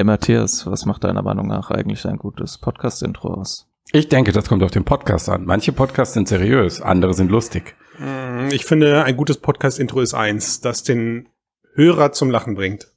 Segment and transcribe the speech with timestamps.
[0.00, 3.68] Hey Matthias, was macht deiner Meinung nach eigentlich ein gutes Podcast-Intro aus?
[3.92, 5.44] Ich denke, das kommt auf den Podcast an.
[5.44, 7.76] Manche Podcasts sind seriös, andere sind lustig.
[7.98, 11.28] Mm, Ich finde, ein gutes Podcast-Intro ist eins, das den
[11.74, 12.88] Hörer zum Lachen bringt.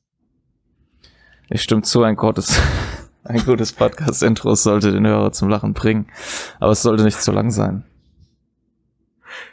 [1.49, 2.57] Ich stimme zu, ein gutes,
[3.25, 6.07] ein gutes Podcast-Intro sollte den Hörer zum Lachen bringen.
[6.61, 7.83] Aber es sollte nicht zu lang sein.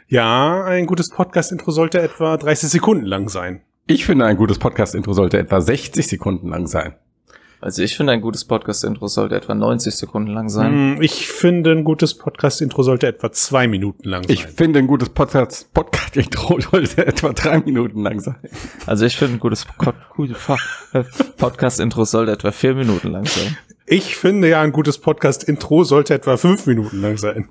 [0.07, 3.59] Ja, ein gutes Podcast-Intro sollte etwa 30 Sekunden lang sein.
[3.87, 6.95] Ich finde, ein gutes Podcast-Intro sollte etwa 60 Sekunden lang sein.
[7.61, 10.95] Also ich finde, ein gutes Podcast-Intro sollte etwa 90 Sekunden lang sein.
[10.95, 14.31] Mm, Ich finde, ein gutes Podcast-Intro sollte etwa zwei Minuten lang sein.
[14.33, 18.37] Ich finde, ein gutes Podcast- Podcast-Intro sollte etwa drei Minuten lang sein.
[18.87, 19.65] Also ich finde, ein gutes
[21.37, 23.55] Podcast-Intro sollte etwa vier Minuten lang sein.
[23.85, 27.49] Ich finde ja, ein gutes Podcast-Intro sollte etwa fünf Minuten lang sein.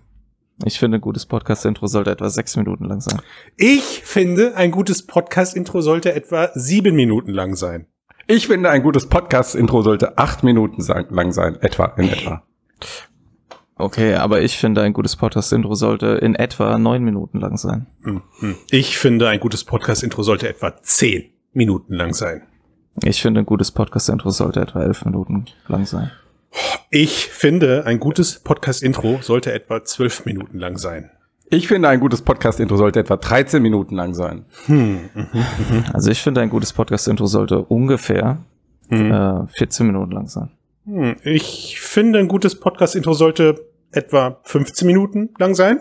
[0.65, 3.21] Ich finde, ein gutes Podcast-Intro sollte etwa sechs Minuten lang sein.
[3.57, 7.87] Ich finde, ein gutes Podcast-Intro sollte etwa sieben Minuten lang sein.
[8.33, 11.57] Ich finde, ein gutes Podcast-Intro sollte acht Minuten sein- lang sein.
[11.63, 12.45] Etwa, in etwa.
[13.75, 17.89] Okay, aber ich finde, ein gutes Podcast-Intro sollte in etwa neun Minuten lang sein.
[18.05, 18.55] Hm, hm.
[18.71, 22.43] Ich finde, ein gutes Podcast-Intro sollte etwa zehn Minuten lang sein.
[23.03, 26.13] Ich finde, ein gutes Podcast-Intro sollte etwa elf Minuten lang sein.
[26.91, 31.11] Ich finde, ein gutes Podcast-Intro sollte etwa zwölf Minuten lang sein.
[31.53, 34.45] Ich finde, ein gutes Podcast-Intro sollte etwa 13 Minuten lang sein.
[35.93, 38.39] Also ich finde, ein gutes Podcast-Intro sollte ungefähr
[38.89, 40.51] äh, 14 Minuten lang sein.
[40.87, 45.81] Hm, Ich finde, ein gutes Podcast-Intro sollte etwa 15 Minuten lang sein.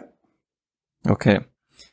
[1.08, 1.42] Okay.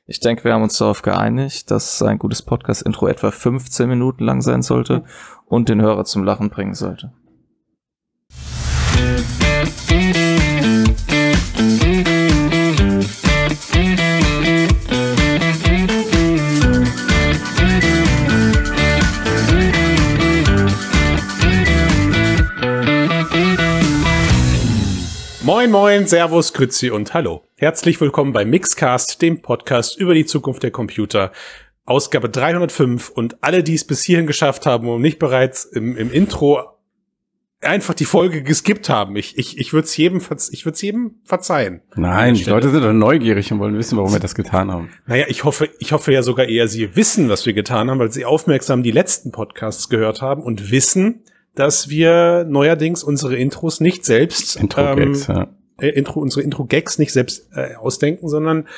[0.06, 4.40] Ich denke, wir haben uns darauf geeinigt, dass ein gutes Podcast-Intro etwa 15 Minuten lang
[4.40, 5.04] sein sollte
[5.44, 7.12] und den Hörer zum Lachen bringen sollte.
[25.46, 27.44] Moin, moin, Servus, Grüezi und Hallo.
[27.56, 31.30] Herzlich willkommen bei Mixcast, dem Podcast über die Zukunft der Computer.
[31.84, 36.10] Ausgabe 305 und alle, die es bis hierhin geschafft haben und nicht bereits im, im
[36.10, 36.64] Intro
[37.60, 39.14] einfach die Folge geskippt haben.
[39.14, 41.80] Ich, ich, ich würde es jedem, verz- ich würd's jedem verzeihen.
[41.94, 42.42] Nein, die.
[42.42, 44.90] Leute sind doch neugierig und wollen wissen, warum wir das getan haben.
[45.06, 48.10] Naja, ich hoffe, ich hoffe ja sogar eher, sie wissen, was wir getan haben, weil
[48.10, 51.22] sie aufmerksam die letzten Podcasts gehört haben und wissen,
[51.56, 55.48] dass wir neuerdings unsere Intros nicht selbst Intro-Gags, ja.
[55.80, 58.68] äh, Intro, unsere Intro-Gags nicht selbst äh, ausdenken, sondern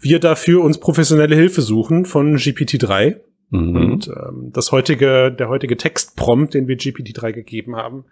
[0.00, 3.16] wir dafür uns professionelle Hilfe suchen von GPT-3.
[3.50, 3.76] Mhm.
[3.76, 8.04] Und ähm, das heutige, der heutige Textprompt, den wir GPT-3 gegeben haben,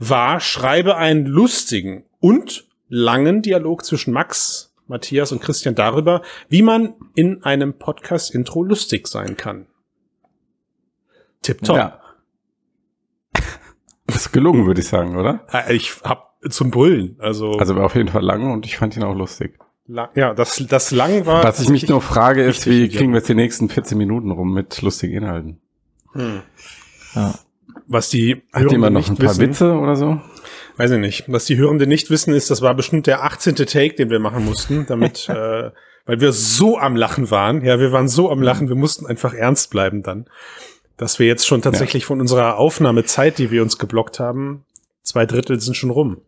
[0.00, 6.94] war, schreibe einen lustigen und langen Dialog zwischen Max, Matthias und Christian darüber, wie man
[7.14, 9.66] in einem Podcast-Intro lustig sein kann.
[11.42, 11.76] Tipptopp.
[11.76, 12.01] Ja.
[14.12, 15.46] Das ist gelungen, würde ich sagen, oder?
[15.52, 18.96] Äh, Ich hab zum Brüllen, also, Also war auf jeden Fall lang und ich fand
[18.96, 19.58] ihn auch lustig.
[19.86, 21.44] lang, ja, das, das lang war.
[21.44, 24.52] Was ich mich nur frage, ist, wie kriegen wir jetzt die nächsten 14 Minuten rum
[24.52, 25.60] mit lustigen Inhalten?
[26.12, 26.42] Hm.
[27.14, 27.34] Ja.
[27.86, 30.20] Was die Hat jemand noch nicht ein paar wissen, Witze oder so?
[30.76, 31.24] Weiß ich nicht.
[31.30, 33.54] Was die Hörenden nicht wissen, ist, das war bestimmt der 18.
[33.54, 35.70] Take, den wir machen mussten, damit, äh,
[36.06, 37.62] weil wir so am Lachen waren.
[37.64, 40.26] Ja, wir waren so am Lachen, wir mussten einfach ernst bleiben dann.
[41.02, 44.64] Dass wir jetzt schon tatsächlich von unserer Aufnahmezeit, die wir uns geblockt haben,
[45.02, 46.20] zwei Drittel sind schon rum.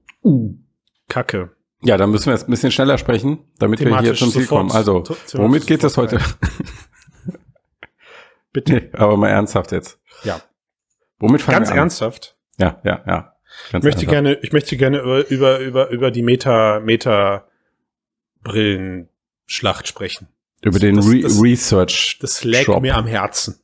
[1.08, 1.52] Kacke.
[1.82, 4.46] Ja, dann müssen wir jetzt ein bisschen schneller sprechen, damit wir hier Thematisch zum Ziel
[4.46, 4.72] kommen.
[4.72, 6.24] Also, thematisch womit geht es sofort heute?
[8.52, 8.72] Bitte.
[8.72, 10.00] nee, aber mal ernsthaft jetzt.
[10.24, 10.40] Ja.
[11.20, 11.78] Womit fangen Ganz wir an?
[11.78, 12.36] ernsthaft.
[12.58, 13.36] Ja, ja, ja.
[13.70, 14.10] Ganz Ich möchte ernsthaft.
[14.10, 17.46] gerne, ich möchte gerne über, über, über, über die Meta, Meta
[18.42, 20.26] Brillenschlacht sprechen.
[20.62, 22.18] über den das- Re das- Research.
[22.20, 22.82] Das lag Shop.
[22.82, 23.60] mir am Herzen.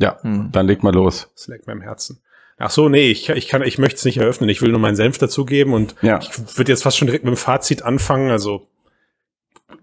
[0.00, 0.48] Ja, Hm.
[0.52, 1.28] dann leg mal los.
[1.34, 2.20] Das lag mir am Herzen.
[2.58, 4.50] Ach so, nee, ich, ich kann, ich möchte es nicht eröffnen.
[4.50, 6.18] Ich will nur meinen Senf dazugeben und Ja.
[6.20, 8.30] ich würde jetzt fast schon direkt mit dem Fazit anfangen.
[8.30, 8.66] Also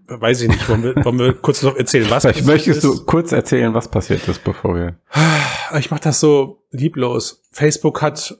[0.06, 0.68] weiß ich nicht.
[0.68, 2.84] Wollen wir, wollen wir kurz noch erzählen, was Vielleicht möchtest ist?
[2.84, 4.96] du kurz erzählen, was passiert ist, bevor wir.
[5.78, 7.42] Ich mache das so lieblos.
[7.52, 8.38] Facebook hat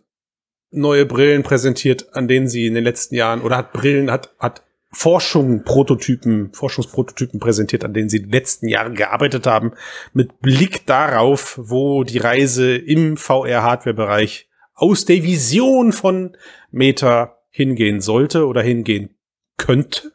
[0.70, 4.62] neue Brillen präsentiert, an denen sie in den letzten Jahren oder hat Brillen, hat, hat
[4.90, 9.72] Forschung, Prototypen, Forschungsprototypen präsentiert, an denen sie die letzten Jahre gearbeitet haben,
[10.14, 16.36] mit Blick darauf, wo die Reise im VR-Hardware-Bereich aus der Vision von
[16.70, 19.16] Meta hingehen sollte oder hingehen
[19.56, 20.12] könnte.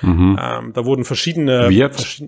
[0.00, 0.38] Mhm.
[0.40, 1.68] Ähm, da wurden verschiedene.
[1.68, 2.22] Wird.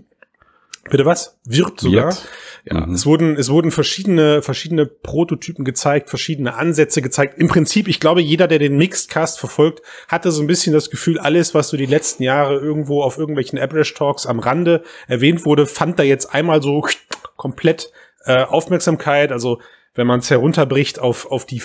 [0.88, 1.38] Bitte was?
[1.44, 2.06] Wird sogar.
[2.06, 2.28] Wird.
[2.64, 2.92] Ja, Mhm.
[2.94, 7.38] es wurden, es wurden verschiedene, verschiedene Prototypen gezeigt, verschiedene Ansätze gezeigt.
[7.38, 11.18] Im Prinzip, ich glaube, jeder, der den Mixedcast verfolgt, hatte so ein bisschen das Gefühl,
[11.18, 15.66] alles, was so die letzten Jahre irgendwo auf irgendwelchen Average Talks am Rande erwähnt wurde,
[15.66, 16.86] fand da jetzt einmal so
[17.36, 17.90] komplett
[18.26, 19.32] äh, Aufmerksamkeit.
[19.32, 19.60] Also,
[19.94, 21.62] wenn man es herunterbricht auf, auf die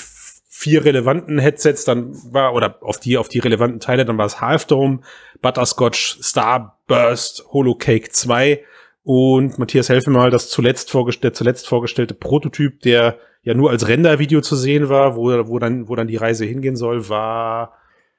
[0.47, 4.39] vier relevanten Headsets, dann war, oder auf die, auf die relevanten Teile, dann war es
[4.39, 5.01] Half Dome,
[5.41, 8.63] Butterscotch, Starburst, Holocake 2
[9.05, 14.41] und Matthias, helfe mal, das zuletzt vorgestellte, zuletzt vorgestellte Prototyp, der ja nur als Render-Video
[14.41, 17.73] zu sehen war, wo, wo dann, wo dann die Reise hingehen soll, war,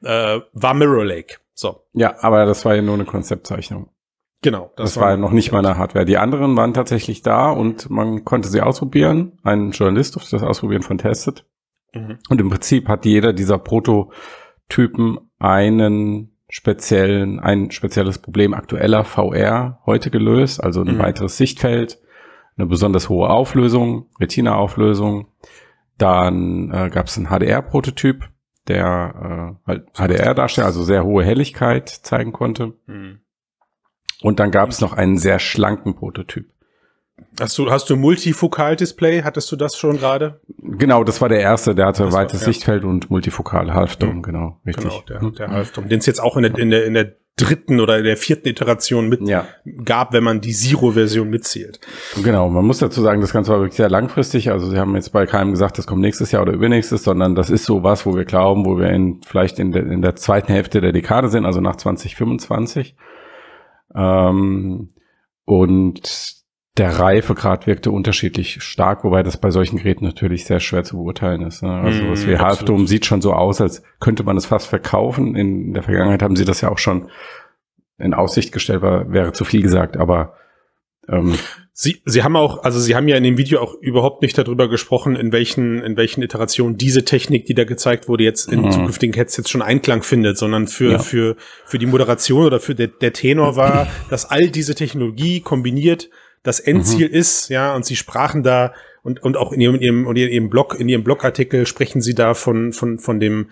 [0.04, 1.38] äh, war Mirror Lake.
[1.54, 1.82] So.
[1.92, 3.90] Ja, aber das war ja nur eine Konzeptzeichnung.
[4.42, 4.70] Genau.
[4.76, 6.04] Das, war noch nicht mal eine Hardware.
[6.04, 9.40] Die anderen waren tatsächlich da und man konnte sie ausprobieren.
[9.42, 11.44] Ein Journalist durfte das ausprobieren von Tested.
[11.94, 12.18] Mhm.
[12.28, 20.10] Und im Prinzip hat jeder dieser Prototypen einen speziellen, ein spezielles Problem aktueller VR heute
[20.10, 20.98] gelöst, also ein Mhm.
[20.98, 21.98] weiteres Sichtfeld,
[22.56, 25.28] eine besonders hohe Auflösung, Retina-Auflösung.
[25.98, 28.30] Dann äh, gab es einen HDR-Prototyp,
[28.68, 32.72] der äh, halt HDR darstellt, also sehr hohe Helligkeit zeigen konnte.
[32.86, 33.20] Mhm.
[34.22, 36.50] Und dann gab es noch einen sehr schlanken Prototyp.
[37.40, 39.22] Hast du, hast du Multifokal-Display?
[39.22, 40.40] Hattest du das schon gerade?
[40.58, 42.46] Genau, das war der erste, der hatte Das war- weites ja.
[42.46, 44.22] Sichtfeld und multifokal Halfdome, Mhm.
[44.22, 44.84] genau, richtig.
[44.84, 45.34] Genau, der, Mhm.
[45.34, 48.04] der Halfdome, den es jetzt auch in der, in der, in der dritten oder in
[48.04, 49.46] der vierten Iteration mit Ja,
[49.84, 51.78] gab, wenn man die Zero-Version mitzählt.
[52.22, 52.48] genau.
[52.48, 54.50] Man muss dazu sagen, das Ganze war wirklich sehr langfristig.
[54.50, 57.50] Also sie haben jetzt bei keinem gesagt, das kommt nächstes Jahr oder übernächstes, sondern das
[57.50, 60.50] ist so was, wo wir glauben, wo wir in, vielleicht in der, in der zweiten
[60.50, 62.96] Hälfte der Dekade sind, also nach 2025.
[63.94, 64.88] Ähm,
[65.44, 66.36] und
[66.76, 71.42] der Reifegrad wirkte unterschiedlich stark, wobei das bei solchen Geräten natürlich sehr schwer zu beurteilen
[71.42, 71.62] ist.
[71.62, 71.70] Ne?
[71.72, 72.38] Also Mm, absolut.
[72.40, 75.34] Halfdome sieht schon so aus, als könnte man es fast verkaufen.
[75.36, 77.08] In der Vergangenheit haben sie das ja auch schon
[77.98, 80.34] in Aussicht gestellt, war, wäre zu viel gesagt, aber
[81.08, 81.34] ähm,
[81.78, 84.66] Sie, Sie haben auch, also Sie haben ja in dem Video auch überhaupt nicht darüber
[84.68, 88.70] gesprochen, in welchen, in welchen Iterationen diese Technik, die da gezeigt wurde, jetzt in Mhm.
[88.70, 90.98] zukünftigen Headsets schon Einklang findet, sondern für, Ja.
[90.98, 91.36] für,
[91.66, 96.08] für die Moderation oder für der, der Tenor war, dass all diese Technologie kombiniert
[96.46, 98.72] das Endziel ist, ja, und Sie sprachen da
[99.02, 102.14] und, und auch in Ihrem, in Ihrem, in Ihrem Blog, in Ihrem Blogartikel sprechen Sie
[102.14, 103.50] da von, von, von dem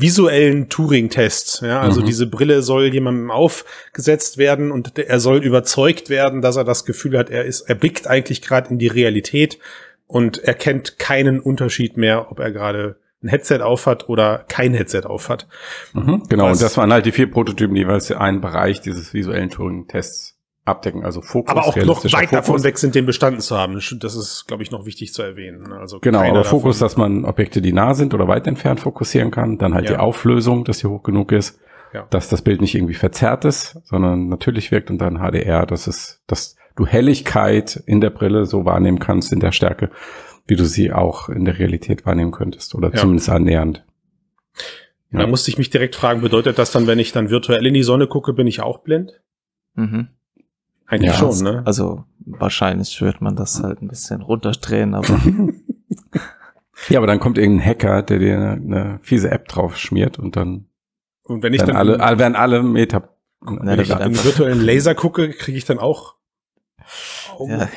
[0.00, 1.62] visuellen Turing-Test.
[1.62, 2.06] Ja, also Mhm.
[2.06, 7.18] diese Brille soll jemandem aufgesetzt werden und er soll überzeugt werden, dass er das Gefühl
[7.18, 9.58] hat, er ist, er blickt eigentlich gerade in die Realität
[10.06, 15.48] und erkennt keinen Unterschied mehr, ob er gerade ein Headset aufhat oder kein Headset aufhat.
[15.92, 19.50] Mhm, genau, Was- und das waren halt die vier Prototypen, jeweils einen Bereich dieses visuellen
[19.50, 20.37] Turing-Tests
[20.68, 21.50] abdecken, also Fokus.
[21.50, 22.64] Aber auch noch weit davon Fokus.
[22.64, 23.74] weg sind, den bestanden zu haben.
[23.74, 25.72] Das ist, glaube ich, noch wichtig zu erwähnen.
[25.72, 29.30] Also Genau, aber Fokus, davon- dass man Objekte, die nah sind oder weit entfernt fokussieren
[29.30, 29.92] kann, dann halt Ja.
[29.96, 31.58] die Auflösung, dass sie hoch genug ist,
[31.92, 32.06] Ja.
[32.10, 36.22] dass das Bild nicht irgendwie verzerrt ist, sondern natürlich wirkt und dann HDR, dass es,
[36.26, 39.90] dass du Helligkeit in der Brille so wahrnehmen kannst in der Stärke,
[40.46, 42.96] wie du sie auch in der Realität wahrnehmen könntest oder Ja.
[42.96, 43.84] zumindest annähernd.
[45.10, 47.82] Da musste ich mich direkt fragen, bedeutet das dann, wenn ich dann virtuell in die
[47.82, 49.20] Sonne gucke, bin ich auch blind?
[49.74, 50.08] Mhm.
[50.88, 51.62] Eigentlich Ja, schon, ne?
[51.64, 55.06] Also wahrscheinlich wird man das halt ein bisschen runterdrehen, aber
[56.88, 60.36] Ja, aber dann kommt irgendein Hacker, der dir eine, eine fiese App drauf schmiert und
[60.36, 60.66] dann
[61.24, 63.08] Und wenn ich werden dann alle, alle, werden alle Meta.
[63.40, 66.14] Wenn ich einfach- virtuellen Laser gucke, kriege ich dann auch
[67.36, 67.50] Augen?
[67.50, 67.68] ja,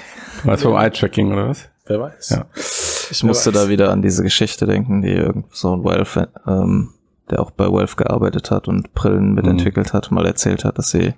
[0.43, 1.69] Was vom Eye-Tracking oder was?
[1.85, 2.29] Wer weiß.
[2.29, 2.45] Ja.
[2.55, 3.65] ich musste Wer weiß.
[3.65, 6.93] da wieder an diese Geschichte denken, die irgend so ein Valve, ähm,
[7.29, 11.13] der auch bei Valve gearbeitet hat und Brillen mitentwickelt hat, mal erzählt hat, dass sie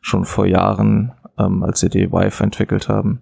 [0.00, 3.20] schon vor Jahren, ähm, als sie die Vive entwickelt haben,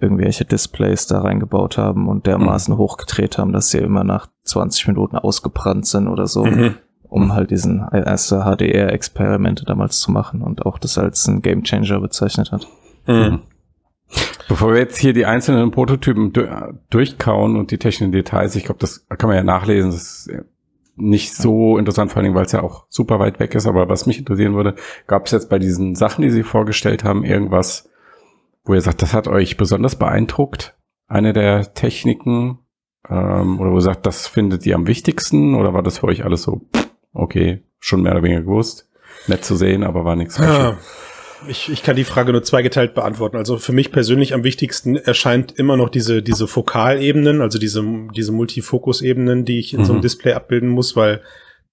[0.00, 5.16] irgendwelche Displays da reingebaut haben und dermaßen hochgedreht haben, dass sie immer nach 20 Minuten
[5.16, 6.76] ausgebrannt sind oder so, Mhm.
[7.02, 12.52] um halt diesen erste HDR-Experimente damals zu machen und auch das als ein Gamechanger bezeichnet
[12.52, 12.66] hat.
[13.06, 13.40] Mhm.
[14.48, 16.46] Bevor wir jetzt hier die einzelnen Prototypen du
[16.90, 20.30] durchkauen und die technischen Details, ich glaube, das kann man ja nachlesen, das ist
[21.02, 24.06] nicht so interessant, vor allem, weil es ja auch super weit weg ist, aber was
[24.06, 24.74] mich interessieren würde,
[25.06, 27.90] gab es jetzt bei diesen Sachen, die Sie vorgestellt haben, irgendwas,
[28.64, 30.76] wo ihr sagt, das hat euch besonders beeindruckt?
[31.08, 32.58] Eine der Techniken,
[33.08, 36.24] ähm, oder wo ihr sagt, das findet ihr am wichtigsten, oder war das für euch
[36.24, 36.62] alles so,
[37.12, 38.88] okay, schon mehr oder weniger gewusst,
[39.26, 40.78] nett zu sehen, aber war nichts Ja.
[41.48, 43.36] Ich, ich kann die Frage nur zweigeteilt beantworten.
[43.36, 47.82] Also für mich persönlich am wichtigsten erscheint immer noch diese, diese Fokalebenen, also diese,
[48.14, 50.02] diese Multifokus-Ebenen, die ich in so einem Mhm.
[50.02, 51.22] Display abbilden muss, weil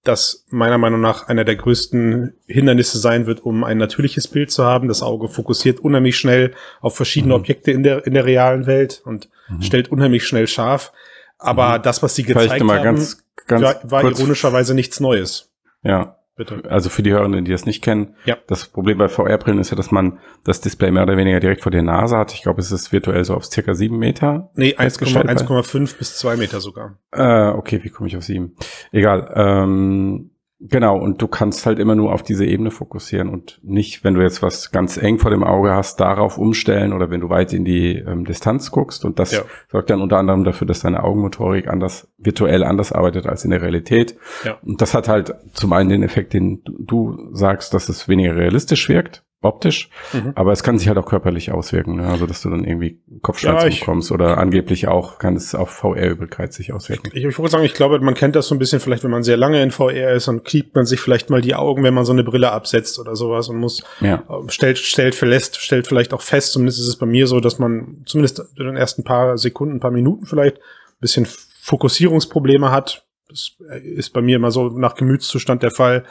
[0.03, 4.63] das meiner Meinung nach einer der größten Hindernisse sein wird, um ein natürliches Bild zu
[4.63, 4.87] haben.
[4.87, 7.39] Das Auge fokussiert unheimlich schnell auf verschiedene Mhm.
[7.41, 9.61] Objekte in der, in der realen Welt und Mhm.
[9.61, 10.93] stellt unheimlich schnell scharf.
[11.37, 15.49] Aber das, was sie gezeigt haben, ganz, ganz war, war ironischerweise nichts Neues.
[15.83, 16.63] Ja, Bitte.
[16.71, 18.37] also für die Hörenden, die das nicht kennen, Ja.
[18.47, 21.71] das Problem bei VR-Brillen ist ja, dass man das Display mehr oder weniger direkt vor
[21.71, 22.33] der Nase hat.
[22.33, 24.49] Ich glaube, es ist virtuell so auf circa sieben Meter.
[24.55, 26.97] Nee, 1,5 festgestellt, weil- 1,5 bis 2 Meter sogar.
[27.11, 28.55] Äh, okay, wie komme ich auf sieben?
[28.91, 29.31] Egal.
[29.35, 30.31] Ähm,
[30.61, 34.21] Genau, und du kannst halt immer nur auf diese Ebene fokussieren und nicht, wenn du
[34.21, 37.63] jetzt was ganz eng vor dem Auge hast, darauf umstellen oder wenn du weit in
[37.63, 39.05] die ähm, Distanz guckst.
[39.05, 39.43] Und das Ja.
[39.71, 43.61] sorgt dann unter anderem dafür, dass deine Augenmotorik anders, virtuell anders arbeitet als in der
[43.61, 44.17] Realität.
[44.43, 44.57] Ja.
[44.61, 48.35] Und das hat halt zum einen den Effekt, den du, du sagst, dass es weniger
[48.35, 50.33] realistisch wirkt, optisch, Mhm.
[50.35, 52.07] aber es kann sich halt auch körperlich auswirken, ne?
[52.07, 56.51] also dass du dann irgendwie Kopfschmerzen Ja, bekommst oder angeblich auch kann es auf VR-Übelkeit
[56.51, 57.09] sich auswirken.
[57.13, 59.23] Ich, ich wollte sagen, ich glaube, man kennt das so ein bisschen, vielleicht wenn man
[59.23, 62.03] sehr lange in VR ist und kliebt man sich vielleicht mal die Augen, wenn man
[62.03, 64.23] so eine Brille absetzt oder sowas und muss, Ja.
[64.29, 67.59] äh, stellt, stellt verlässt, stellt vielleicht auch fest, zumindest ist es bei mir so, dass
[67.59, 71.25] man zumindest in den ersten paar Sekunden, ein paar Minuten vielleicht ein bisschen
[71.61, 73.05] Fokussierungsprobleme hat.
[73.29, 76.03] Das äh, ist bei mir immer so nach Gemütszustand der Fall.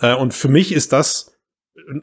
[0.00, 1.36] Äh, Und für mich ist das,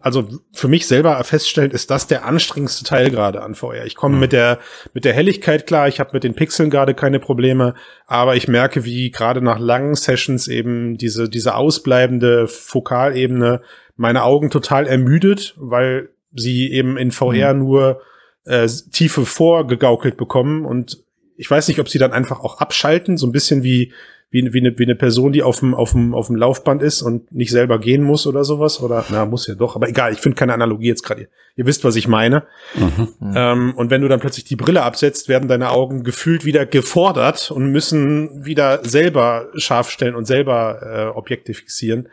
[0.01, 3.85] also für mich selber feststellen, ist das der anstrengendste Teil gerade an VR.
[3.85, 4.21] Ich komme Mhm.
[4.21, 4.59] mit der
[4.93, 8.85] mit der Helligkeit klar, ich habe mit den Pixeln gerade keine Probleme, aber ich merke,
[8.85, 13.61] wie gerade nach langen Sessions eben diese diese ausbleibende Fokalebene
[13.95, 18.01] meine Augen total ermüdet, weil sie eben in VR nur
[18.45, 21.03] äh, Tiefe vorgegaukelt bekommen und
[21.35, 23.93] ich weiß nicht, ob sie dann einfach auch abschalten, so ein bisschen wie
[24.29, 27.01] wie, wie, eine, wie eine Person, die auf dem, auf, dem, auf dem Laufband ist
[27.01, 28.81] und nicht selber gehen muss oder sowas.
[28.81, 31.21] Oder na, muss ja doch, aber egal, ich finde keine Analogie jetzt gerade.
[31.21, 32.43] Ihr, ihr wisst, was ich meine.
[32.75, 33.33] Mhm.
[33.35, 37.51] Ähm, und wenn du dann plötzlich die Brille absetzt, werden deine Augen gefühlt wieder gefordert
[37.51, 42.09] und müssen wieder selber scharf stellen und selber äh, Objekte fixieren.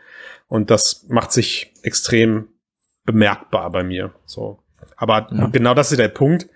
[0.47, 2.47] Und das macht sich extrem
[3.03, 4.11] bemerkbar bei mir.
[4.25, 4.59] So.
[4.95, 5.47] Aber Ja.
[5.47, 6.47] genau das ist der Punkt.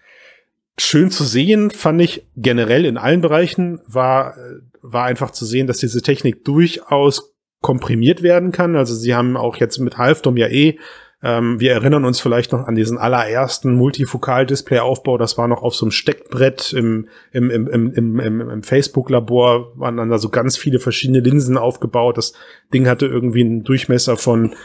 [0.78, 5.68] Schön zu sehen, fand ich generell in allen Bereichen, war, äh, war einfach zu sehen,
[5.68, 8.76] dass diese Technik durchaus komprimiert werden kann.
[8.76, 10.78] Also sie haben auch jetzt mit Halfdom ja eh,
[11.22, 15.86] ähm, wir erinnern uns vielleicht noch an diesen allerersten Multifokal-Display-Aufbau, das war noch auf so
[15.86, 20.56] einem Steckbrett im, im, im, im, im, im, im Facebook-Labor, waren dann da so ganz
[20.56, 22.18] viele verschiedene Linsen aufgebaut.
[22.18, 22.34] Das
[22.74, 24.56] Ding hatte irgendwie einen Durchmesser von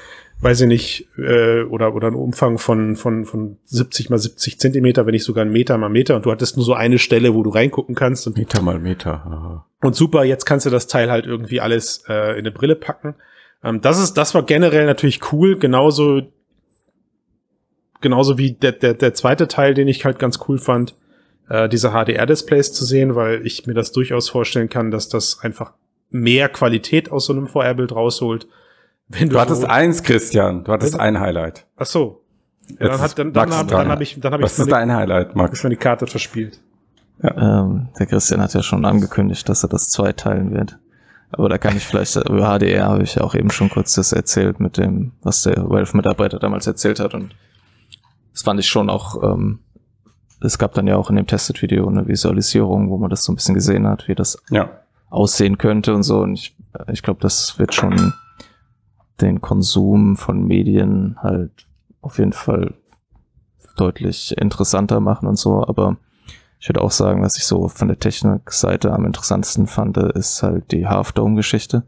[0.44, 5.06] weiß ich nicht, äh, oder, oder einen Umfang von, von, von 70 mal 70 Zentimeter,
[5.06, 6.16] wenn nicht sogar einen Meter mal Meter.
[6.16, 8.26] Und du hattest nur so eine Stelle, wo du reingucken kannst.
[8.26, 9.24] Und, Meter mal Meter.
[9.24, 9.66] aha.
[9.80, 13.14] und super, jetzt kannst du das Teil halt irgendwie alles äh, in eine Brille packen.
[13.64, 15.58] Ähm, das ist, das war generell natürlich cool.
[15.58, 16.20] Genauso,
[18.02, 20.94] genauso wie der, der, der zweite Teil, den ich halt ganz cool fand,
[21.48, 25.72] äh, diese HDR-Displays zu sehen, weil ich mir das durchaus vorstellen kann, dass das einfach
[26.10, 28.46] mehr Qualität aus so einem VR-Bild rausholt.
[29.08, 30.64] Wenn Du hattest so- eins, Christian.
[30.64, 31.66] Du hattest ein Highlight.
[31.76, 32.24] Ach so.
[32.80, 33.68] Ja, dann, hat, dann, dann, dran.
[33.68, 35.58] dann habe ich, dann hab ich Was ist dein Highlight, Max?
[35.58, 36.60] ich meine Karte verspielt.
[37.22, 40.78] Ähm, der Christian hat ja schon angekündigt, dass er das zweiteilen wird.
[41.30, 44.12] Aber da kann ich vielleicht, über HDR habe ich ja auch eben schon kurz das
[44.12, 47.12] erzählt mit dem, was der Valve-Mitarbeiter damals erzählt hat.
[47.14, 47.34] Und
[48.32, 49.58] das fand ich schon auch, ähm,
[50.40, 53.36] es gab dann ja auch in dem Tested-Video eine Visualisierung, wo man das so ein
[53.36, 54.70] bisschen gesehen hat, wie das Ja.
[55.10, 56.20] aussehen könnte und so.
[56.20, 56.56] Und ich,
[56.92, 58.12] ich glaube, das wird schon
[59.20, 61.50] den Konsum von Medien halt
[62.00, 62.74] auf jeden Fall
[63.76, 65.66] deutlich interessanter machen und so.
[65.66, 65.96] Aber
[66.60, 70.72] ich würde auch sagen, was ich so von der Technikseite am interessantesten fand, ist halt
[70.72, 71.84] die Half-Dome-Geschichte.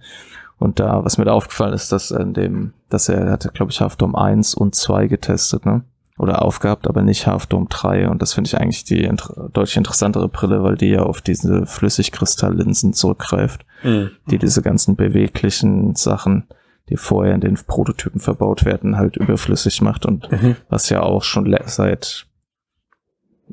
[0.59, 3.81] Und da, was mir da aufgefallen ist, dass in dem, dass er hatte, glaube ich,
[3.81, 5.85] Half-Dome 1 und 2 getestet, ne?
[6.19, 8.09] Oder aufgehabt, aber nicht Half-Dome 3.
[8.09, 11.67] Und das finde ich eigentlich die inter deutlich interessantere Brille, weil die ja auf diese
[11.67, 16.47] Flüssigkristalllinsen zurückgreift, die diese ganzen beweglichen Sachen,
[16.89, 20.57] die vorher in den Prototypen verbaut werden, halt überflüssig macht und Mhm.
[20.69, 22.27] was ja auch schon seit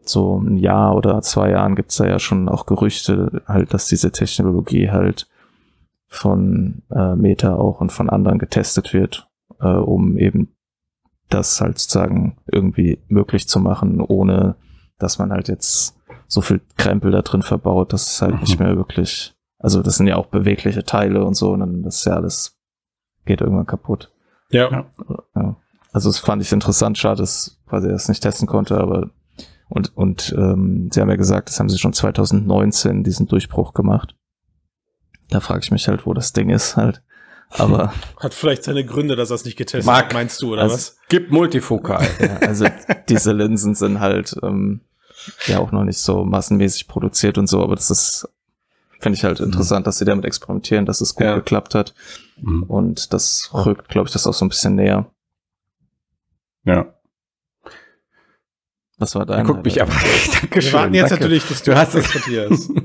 [0.03, 4.11] so ein Jahr oder zwei Jahren gibt's da ja schon auch Gerüchte, halt, dass diese
[4.11, 5.27] Technologie halt
[6.07, 9.27] von äh, Meta auch und von anderen getestet wird,
[9.61, 10.49] äh, um eben
[11.29, 14.55] das halt sozusagen irgendwie möglich zu machen, ohne
[14.99, 15.97] dass man halt jetzt
[16.27, 18.39] so viel Krempel da drin verbaut, dass es halt Mhm.
[18.41, 21.97] nicht mehr wirklich, also das sind ja auch bewegliche Teile und so, und dann das
[21.99, 22.55] ist ja alles,
[23.25, 24.11] geht irgendwann kaputt.
[24.49, 24.85] Ja.
[25.35, 25.55] Ja.
[25.91, 29.09] Also das fand ich interessant, schade, dass quasi er das nicht testen konnte, aber
[29.69, 34.15] und, und ähm, sie haben ja gesagt, das haben sie schon 2019 diesen Durchbruch gemacht.
[35.29, 37.01] Da frage ich mich halt, wo das Ding ist halt.
[37.49, 40.63] Aber Hat vielleicht seine Gründe, dass er es nicht getestet Marc, hat, meinst du, oder
[40.63, 40.97] also- was?
[41.09, 42.05] Gib Multifokal.
[42.19, 42.65] ja, also
[43.09, 44.81] diese Linsen sind halt ähm,
[45.47, 48.27] ja auch noch nicht so massenmäßig produziert und so, aber das ist,
[49.03, 51.35] finde ich halt interessant, dass sie damit experimentieren, dass es gut Ja.
[51.35, 51.93] geklappt hat.
[52.41, 52.63] Mhm.
[52.63, 55.11] Und das rückt, glaube ich, das auch so ein bisschen näher.
[56.63, 56.87] ja.
[58.99, 59.91] Was war dein guckt mich aber.
[59.93, 60.73] Wir Dankeschön.
[60.73, 61.23] warten jetzt danke.
[61.25, 62.05] natürlich, dass Du hast es.
[62.05, 62.71] exportierst.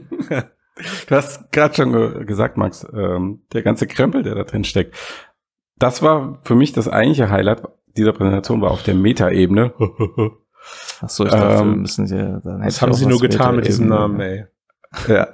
[1.08, 4.94] Du hast gerade schon ge gesagt, Max, ähm, der ganze Krempel, der da drin steckt.
[5.76, 7.62] Das war für mich das eigentliche Highlight
[7.96, 9.72] dieser Präsentation, war auf der Meta-Ebene.
[11.00, 13.56] Ach so, ich dachte, wir Ähm, müssen hier, dann ich haben sie was nur getan
[13.56, 13.88] mit diesem.
[13.88, 14.44] Namen, ey.
[15.08, 15.26] ja.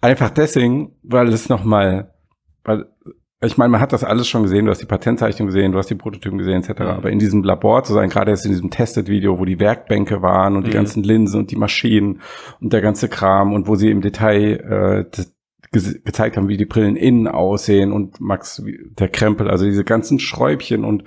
[0.00, 2.14] Einfach deswegen, weil es nochmal,
[2.64, 2.86] weil
[3.40, 5.88] ich meine, man hat das alles schon gesehen, du hast die Patentzeichnung gesehen, du hast
[5.90, 6.80] die Prototypen gesehen, etc.
[6.80, 6.86] Mhm.
[6.86, 10.56] Aber in diesem Labor zu sein, gerade jetzt in diesem Tested-Video, wo die Werkbänke waren
[10.56, 10.74] und die Mhm.
[10.74, 12.20] ganzen Linsen und die Maschinen
[12.60, 15.22] und der ganze Kram und wo sie im Detail äh,
[15.70, 18.62] ge gezeigt haben, wie die Brillen innen aussehen und Max,
[18.98, 21.04] der Krempel, also diese ganzen Schräubchen und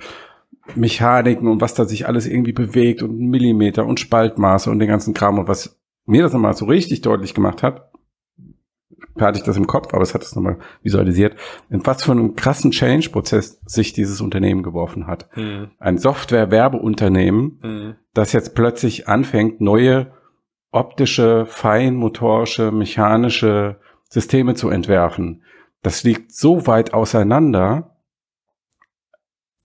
[0.74, 5.12] Mechaniken und was da sich alles irgendwie bewegt und Millimeter und Spaltmaße und den ganzen
[5.14, 7.90] Kram und was mir das nochmal so richtig deutlich gemacht hat,
[9.20, 11.36] hatte ich das im Kopf, aber es hat es nochmal visualisiert,
[11.68, 15.28] in was für einem krassen Change-Prozess sich dieses Unternehmen geworfen hat.
[15.36, 15.70] Mhm.
[15.78, 17.94] Ein Software-Werbeunternehmen, Mhm.
[18.14, 20.12] das jetzt plötzlich anfängt, neue
[20.70, 23.78] optische, feinmotorische, mechanische
[24.08, 25.42] Systeme zu entwerfen.
[25.82, 27.96] Das liegt so weit auseinander.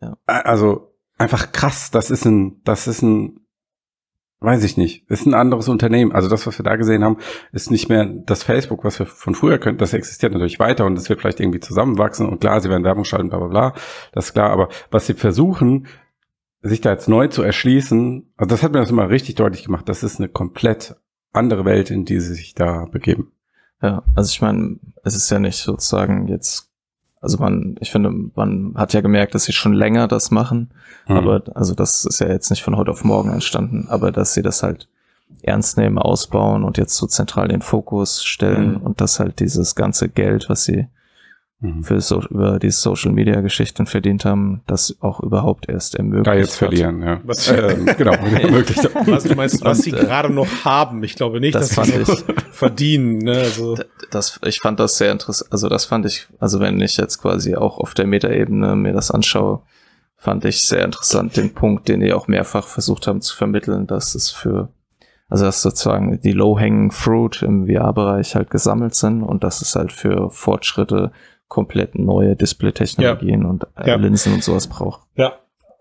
[0.01, 0.17] Ja.
[0.25, 1.91] Also einfach krass.
[1.91, 3.46] Das ist ein, das ist ein,
[4.39, 6.11] weiß ich nicht, ist ein anderes Unternehmen.
[6.11, 7.17] Also das, was wir da gesehen haben,
[7.51, 9.77] ist nicht mehr das Facebook, was wir von früher können.
[9.77, 13.03] Das existiert natürlich weiter und es wird vielleicht irgendwie zusammenwachsen und klar, sie werden Werbung
[13.03, 13.73] schalten, bla bla bla.
[14.11, 14.51] Das ist klar.
[14.51, 15.87] Aber was sie versuchen,
[16.61, 19.89] sich da jetzt neu zu erschließen, also das hat mir das immer richtig deutlich gemacht.
[19.89, 20.95] Das ist eine komplett
[21.33, 23.31] andere Welt, in die sie sich da begeben.
[23.81, 26.71] Ja, also ich meine, es ist ja nicht sozusagen jetzt,
[27.21, 30.69] also man, ich finde, man hat ja gemerkt, dass sie schon länger das machen,
[31.07, 31.17] Mhm.
[31.17, 34.41] aber also das ist ja jetzt nicht von heute auf morgen entstanden, aber dass sie
[34.41, 34.87] das halt
[35.41, 38.77] ernst nehmen, ausbauen und jetzt so zentral den Fokus stellen Mhm.
[38.81, 40.87] und dass halt dieses ganze Geld, was sie
[41.59, 41.83] Mhm.
[41.83, 46.35] für so, über die Social Media Geschichten verdient haben, das auch überhaupt erst ermöglicht da
[46.35, 46.69] jetzt hat.
[46.69, 47.19] verlieren, ja.
[47.23, 48.11] Was- ähm, genau,
[48.41, 48.87] ermöglicht.
[49.07, 51.03] Was du meinst, was Und, sie äh, gerade noch haben.
[51.03, 53.17] Ich glaube nicht, das dass sie fand noch verdienen.
[53.17, 53.37] Ne?
[53.39, 53.75] Also,
[54.11, 55.51] Das, ich fand das sehr interessant.
[55.51, 59.09] Also das fand ich, also wenn ich jetzt quasi auch auf der Metaebene mir das
[59.09, 59.61] anschaue,
[60.15, 64.13] fand ich sehr interessant den Punkt, den die auch mehrfach versucht haben zu vermitteln, dass
[64.13, 64.69] es für,
[65.27, 69.91] also dass sozusagen die low-hanging fruit im VR-Bereich halt gesammelt sind und dass es halt
[69.91, 71.11] für Fortschritte
[71.47, 73.95] komplett neue Display-Technologien und äh, Ja.
[73.95, 75.01] Linsen und sowas braucht.
[75.15, 75.33] ja.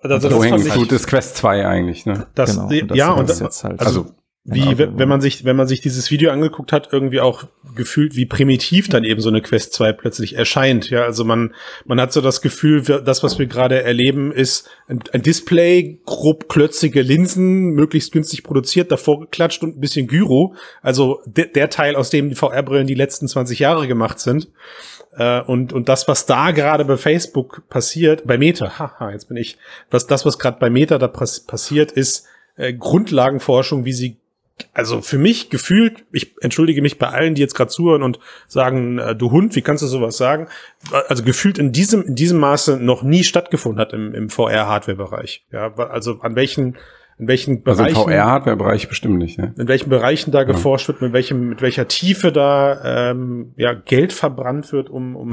[0.02, 2.26] Also, das fand Fruit ist Quest 2 eigentlich, ne?
[2.36, 4.06] das, Genau, die, und das ja, ist und das das, jetzt halt- also,
[4.44, 7.44] Ja, wie, wenn, man sich, wenn man sich dieses Video angeguckt hat, irgendwie auch
[7.74, 10.90] gefühlt, wie primitiv dann eben so eine Quest 2 plötzlich erscheint.
[10.90, 11.52] Ja, also man,
[11.86, 15.98] man hat so das Gefühl, wir- das, was wir gerade erleben, ist ein, ein Display,
[16.06, 20.54] grob klötzige Linsen, möglichst günstig produziert, davor geklatscht und ein bisschen Gyro.
[20.82, 24.48] Also der, der Teil, aus dem die VR-Brillen die letzten 20 Jahre gemacht sind.
[25.16, 29.36] Äh, und, und das, was da gerade bei Facebook passiert, bei Meta, haha, jetzt bin
[29.36, 29.58] ich,
[29.90, 32.26] was das, was gerade bei Meta da pass passiert, ist
[32.56, 34.18] äh, Grundlagenforschung, wie sie
[34.72, 38.98] also für mich gefühlt, ich entschuldige mich bei allen, die jetzt gerade zuhören und sagen,
[38.98, 40.48] äh, du Hund, wie kannst du sowas sagen?
[41.08, 45.44] Also gefühlt in diesem, in diesem Maße noch nie stattgefunden hat im, im VR-Hardware-Bereich.
[45.52, 46.76] Ja, also an welchen,
[47.18, 49.54] in welchen Also Bereichen, VR-Hardware-Bereich bestimmt nicht, ne?
[49.58, 54.12] in welchen Bereichen da geforscht wird, mit welchem, mit welcher Tiefe da ähm, ja Geld
[54.12, 55.30] verbrannt wird, um, um,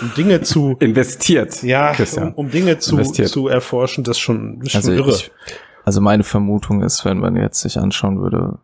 [0.00, 1.62] um Dinge zu Investiert.
[1.64, 2.34] ja, um, Christian.
[2.34, 3.28] um Dinge zu, Investiert.
[3.28, 5.10] zu erforschen, das ist schon, das ist Also, schon irre.
[5.16, 5.30] ich,
[5.84, 8.58] also meine Vermutung ist, wenn man jetzt sich anschauen würde,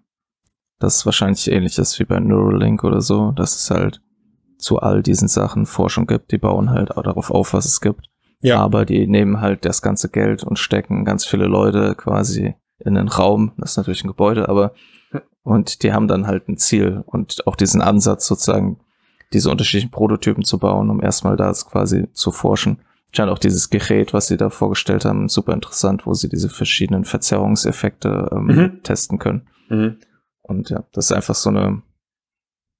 [0.79, 4.01] dass es wahrscheinlich ähnlich ist wie bei Neuralink oder so, dass es halt
[4.59, 8.07] zu all diesen Sachen Forschung gibt, die bauen halt auch darauf auf, was es gibt.
[8.43, 8.59] Ja.
[8.61, 12.55] Aber die nehmen halt das ganze Geld und stecken ganz viele Leute quasi
[12.85, 13.53] in den Raum.
[13.59, 14.73] Das ist natürlich ein Gebäude, aber
[15.43, 18.79] und die haben dann halt ein Ziel und auch diesen Ansatz sozusagen,
[19.33, 22.79] diese unterschiedlichen Prototypen zu bauen, um erstmal das quasi zu forschen.
[23.13, 27.05] Scheint auch dieses Gerät, was sie da vorgestellt haben, super interessant, wo sie diese verschiedenen
[27.05, 28.83] Verzerrungseffekte ähm, Mhm.
[28.83, 29.49] testen können.
[29.69, 29.97] Mhm.
[30.43, 31.83] Und ja, das ist einfach so eine,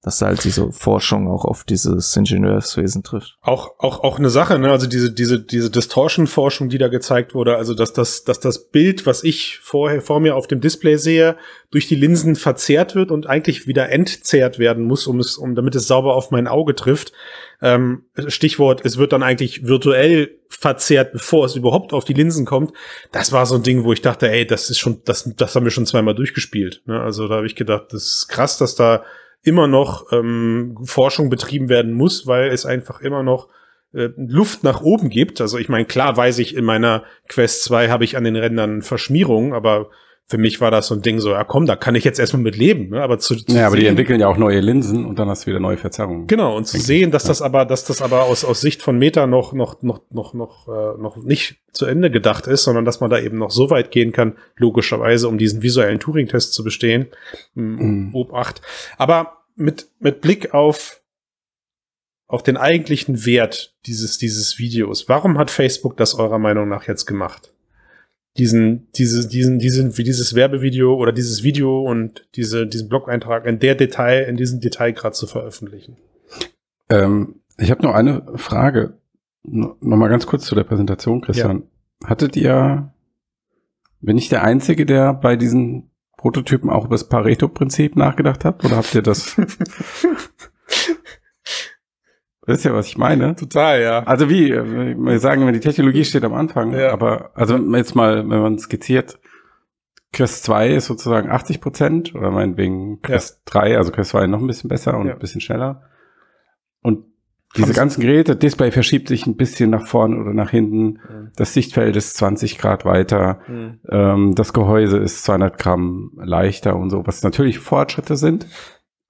[0.03, 3.37] dass halt diese Forschung auch auf dieses Ingenieurswesen trifft.
[3.41, 4.71] Auch, auch, auch eine Sache, ne?
[4.71, 9.05] Also diese, diese, diese Distortion-Forschung, die da gezeigt wurde, also dass das, dass das Bild,
[9.05, 11.37] was ich vorher vor mir auf dem Display sehe,
[11.69, 15.75] durch die Linsen verzerrt wird und eigentlich wieder entzerrt werden muss, um es, um damit
[15.75, 17.13] es sauber auf mein Auge trifft.
[17.61, 22.73] Ähm, Stichwort, es wird dann eigentlich virtuell verzerrt, bevor es überhaupt auf die Linsen kommt.
[23.11, 25.63] Das war so ein Ding, wo ich dachte, ey, das ist schon, das, das haben
[25.63, 26.81] wir schon zweimal durchgespielt.
[26.85, 26.99] Ne?
[26.99, 29.03] Also da habe ich gedacht, das ist krass, dass da
[29.43, 33.47] immer noch ähm, Forschung betrieben werden muss, weil es einfach immer noch
[33.93, 35.41] äh, Luft nach oben gibt.
[35.41, 38.81] Also ich meine, klar weiß ich, in meiner Quest 2 habe ich an den Rändern
[38.81, 39.89] Verschmierung, aber
[40.31, 42.41] für mich war das so ein Ding so, ja komm, da kann ich jetzt erstmal
[42.41, 42.89] mit leben.
[42.89, 43.03] Ne?
[43.03, 45.43] Aber zu, zu Ja, aber die sehen- entwickeln ja auch neue Linsen und dann hast
[45.43, 46.27] du wieder neue Verzerrungen.
[46.27, 47.27] Genau, und zu sehen, dass ja.
[47.27, 50.67] das aber, dass das aber aus, aus Sicht von Meta noch, noch, noch, noch, noch,
[50.69, 53.91] äh, noch nicht zu Ende gedacht ist, sondern dass man da eben noch so weit
[53.91, 57.07] gehen kann, logischerweise, um diesen visuellen Turing-Test zu bestehen.
[57.55, 58.15] Um, Mhm.
[58.15, 58.61] Obacht.
[58.97, 61.01] Aber mit, mit Blick auf,
[62.27, 67.05] auf den eigentlichen Wert dieses, dieses Videos, warum hat Facebook das eurer Meinung nach jetzt
[67.05, 67.50] gemacht?
[68.37, 73.59] Diesen, diese, diesen, diesen, wie dieses Werbevideo oder dieses Video und diese, diesen Blog-Eintrag in
[73.59, 75.97] der Detail, in diesem Detailgrad zu veröffentlichen.
[76.89, 78.93] Ähm, ich habe noch eine Frage.
[79.43, 81.63] No, Nochmal ganz kurz zu der Präsentation, Christian.
[82.03, 82.93] Hattet ihr,
[83.99, 88.63] bin ich der Einzige, der bei diesen Prototypen auch über das Pareto-Prinzip nachgedacht hat?
[88.63, 89.35] Oder habt ihr das?
[92.47, 93.35] Wisst ihr, was ich meine?
[93.35, 93.99] Total, ja.
[94.03, 96.91] Also wie, wir sagen immer, die Technologie steht am Anfang, Ja.
[96.91, 99.19] aber also jetzt mal, wenn man skizziert,
[100.13, 104.47] Quest 2 ist sozusagen 80 Prozent oder meinetwegen Quest 3, also Quest 2 noch ein
[104.47, 105.13] bisschen besser und Ja.
[105.13, 105.83] ein bisschen schneller.
[106.81, 107.05] Und
[107.55, 110.99] diese Hab's- ganzen Geräte, Display verschiebt sich ein bisschen nach vorne oder nach hinten,
[111.35, 113.79] das Sichtfeld ist 20 Grad weiter, Mhm.
[113.89, 118.47] ähm, das Gehäuse ist 200 Gramm leichter und so, was natürlich Fortschritte sind.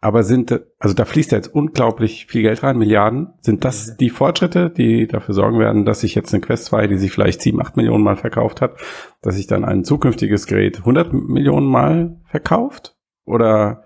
[0.04, 3.36] Aber sind, also da fließt ja jetzt unglaublich viel Geld rein, Milliarden.
[3.42, 6.98] Sind das die Fortschritte, die dafür sorgen werden, dass sich jetzt eine Quest 2, die
[6.98, 8.78] sich vielleicht 7, 8 Millionen Mal verkauft hat,
[9.22, 12.96] dass sich dann ein zukünftiges Gerät 100 Millionen Mal verkauft?
[13.26, 13.84] Oder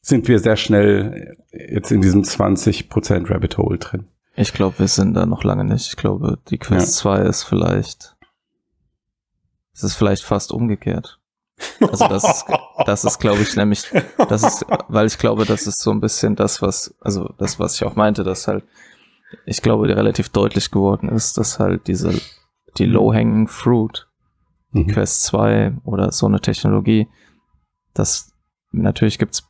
[0.00, 4.06] sind wir sehr schnell jetzt in diesem 20% Rabbit Hole drin?
[4.36, 5.88] Ich glaube, wir sind da noch lange nicht.
[5.88, 8.16] Ich glaube, die Quest 2 ist vielleicht,
[9.74, 11.19] es ist vielleicht fast umgekehrt.
[11.80, 12.44] Also das ist,
[12.86, 13.84] das ist, glaube ich, nämlich,
[14.28, 17.74] das ist, weil ich glaube, das ist so ein bisschen das, was, also das, was
[17.74, 18.64] ich auch meinte, dass halt,
[19.46, 22.20] ich glaube, relativ deutlich geworden ist, dass halt diese,
[22.78, 24.06] die low-hanging fruit,
[24.72, 24.86] Mhm.
[24.86, 27.08] Quest 2 oder so eine Technologie,
[27.92, 28.32] das,
[28.70, 29.49] natürlich gibt's,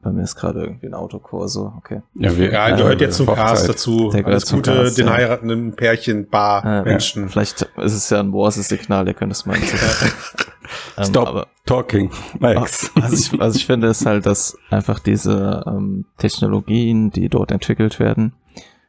[0.00, 2.02] bei mir ist gerade irgendwie ein Autokorso, okay.
[2.14, 3.46] Ja, wir, Ja, gehört jetzt zum Hochzeit.
[3.46, 4.10] Cast dazu.
[4.10, 5.12] Der gehört Alles Gute, Cast, den ja.
[5.12, 7.28] heiratenden Pärchen, Bar, Äh, Menschen.
[7.28, 9.56] Vielleicht ist es ja ein Morse-Signal, ihr könnt es mal
[10.96, 12.90] ähm, Stop aber talking, Max.
[12.94, 17.98] was ich, was ich finde, ist halt, dass einfach diese ähm, Technologien, die dort entwickelt
[17.98, 18.34] werden,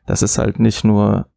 [0.05, 1.27] das ist halt nicht nur,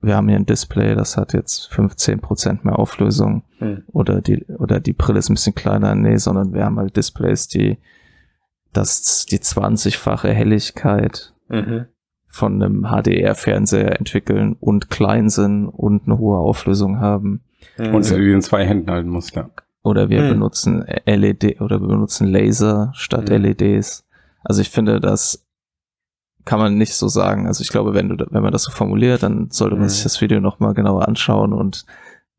[0.00, 3.84] wir haben hier ein Display, das hat jetzt 15% mehr Auflösung Hm.
[3.92, 7.46] oder die, oder die Brille ist ein bisschen kleiner, nee, sondern wir haben halt Displays,
[7.48, 7.78] die
[8.74, 11.86] das, die 20-fache Helligkeit Mhm.
[12.26, 17.42] von einem HDR-Fernseher entwickeln und klein sind und eine hohe Auflösung haben.
[17.78, 17.94] Mhm.
[17.94, 19.50] Und in zwei Händen halten muss, ja.
[19.82, 20.28] Oder wir Hm.
[20.30, 23.42] benutzen LED oder wir benutzen Laser statt Hm.
[23.42, 24.06] LEDs.
[24.42, 25.46] Also ich finde, das
[26.46, 27.46] kann man nicht so sagen.
[27.46, 30.02] Also ich glaube, wenn du, da- wenn man das so formuliert, dann sollte man sich
[30.02, 31.84] das Video nochmal genauer anschauen und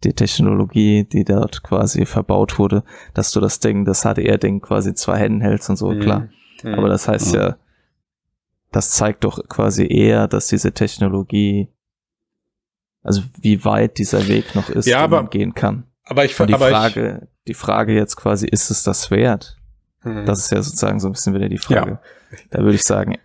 [0.06, 5.18] die Technologie, die dort quasi verbaut wurde, dass du das Ding, das HDR-Ding quasi zwei
[5.20, 6.00] Händen hältst und so, Mhm.
[6.00, 6.28] klar.
[6.64, 6.74] Mhm.
[6.76, 7.40] Aber das heißt Mhm.
[7.40, 7.58] ja,
[8.72, 11.70] das zeigt doch quasi eher, dass diese Technologie,
[13.04, 15.84] also wie weit dieser Weg noch ist, Ja, aber- man gehen kann.
[16.06, 19.58] aber ich Und die aber Frage, die Frage jetzt quasi, ist es das wert?
[20.04, 20.26] ich, Mhm.
[20.26, 22.00] Das ist ja sozusagen so ein bisschen wieder die Frage.
[22.52, 23.18] Da würde ich sagen,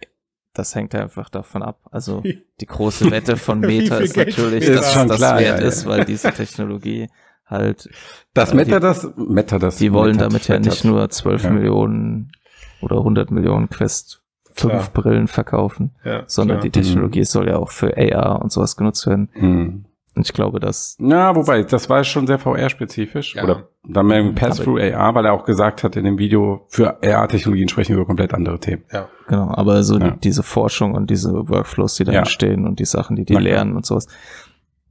[0.54, 1.80] das hängt einfach davon ab.
[1.90, 2.22] Also
[2.60, 4.88] die große Wette von Meta ist natürlich, steht dass da?
[4.88, 5.68] es Schon das klar, wert ja, ja.
[5.68, 7.08] ist, weil diese Technologie
[7.46, 7.88] halt,
[8.34, 9.76] Das Ja, Meta, die- das, Meta, das.
[9.76, 11.50] die wollen Meta- damit ja Meta- nicht nur 12 Ja.
[11.50, 12.32] Millionen
[12.80, 14.22] oder 100 Millionen Quest
[14.54, 14.90] 5 Klar.
[14.92, 16.62] Brillen verkaufen, ja, sondern klar.
[16.70, 19.30] die Technologie soll ja auch für AR und sowas genutzt werden.
[19.34, 19.84] Mhm.
[20.20, 23.37] Und ich glaube, dass Ja, wobei, das war schon sehr VR-spezifisch.
[23.37, 23.44] Ja.
[23.44, 27.02] Oder dann mehr im Pass-Through AR, weil er auch gesagt hat in dem Video, für
[27.02, 28.85] AR-Technologien sprechen wir über komplett andere Themen.
[28.92, 29.09] ja.
[29.28, 30.11] Genau, aber so Ja.
[30.11, 32.18] die, diese Forschung und diese Workflows, die da Ja.
[32.18, 34.09] entstehen und die Sachen, die die Na lernen und sowas.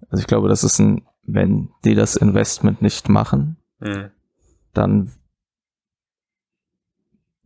[0.10, 4.06] Also ich glaube, das ist ein, wenn die das Investment nicht machen, Mhm.
[4.74, 5.12] dann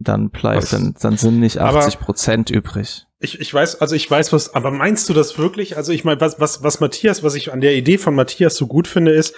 [0.03, 3.05] dann bleibt, dann, dann sind nicht Aber- 80 Prozent übrig.
[3.19, 5.77] Ich, ich weiß, also ich weiß was, aber meinst du das wirklich?
[5.77, 8.67] Also ich meine, was, was, was Matthias, was ich an der Idee von Matthias so
[8.67, 9.33] gut finde, ist,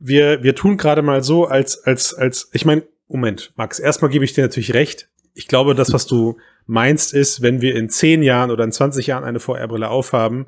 [0.00, 4.24] wir, wir tun gerade mal so, als, als, als, ich meine, Moment, Max, erstmal gebe
[4.24, 5.08] ich dir natürlich recht.
[5.34, 9.06] Ich glaube, das, was du meinst, ist, wenn wir in 10 Jahren oder in 20
[9.06, 10.46] Jahren eine VR-Brille aufhaben,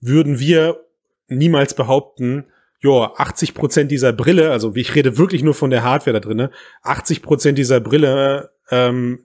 [0.00, 0.84] würden wir
[1.28, 2.46] niemals behaupten,
[2.80, 6.50] ja, 80 Prozent dieser Brille, also ich rede wirklich nur von der Hardware da drinne,
[6.82, 9.20] 80 Prozent dieser Brille ähm,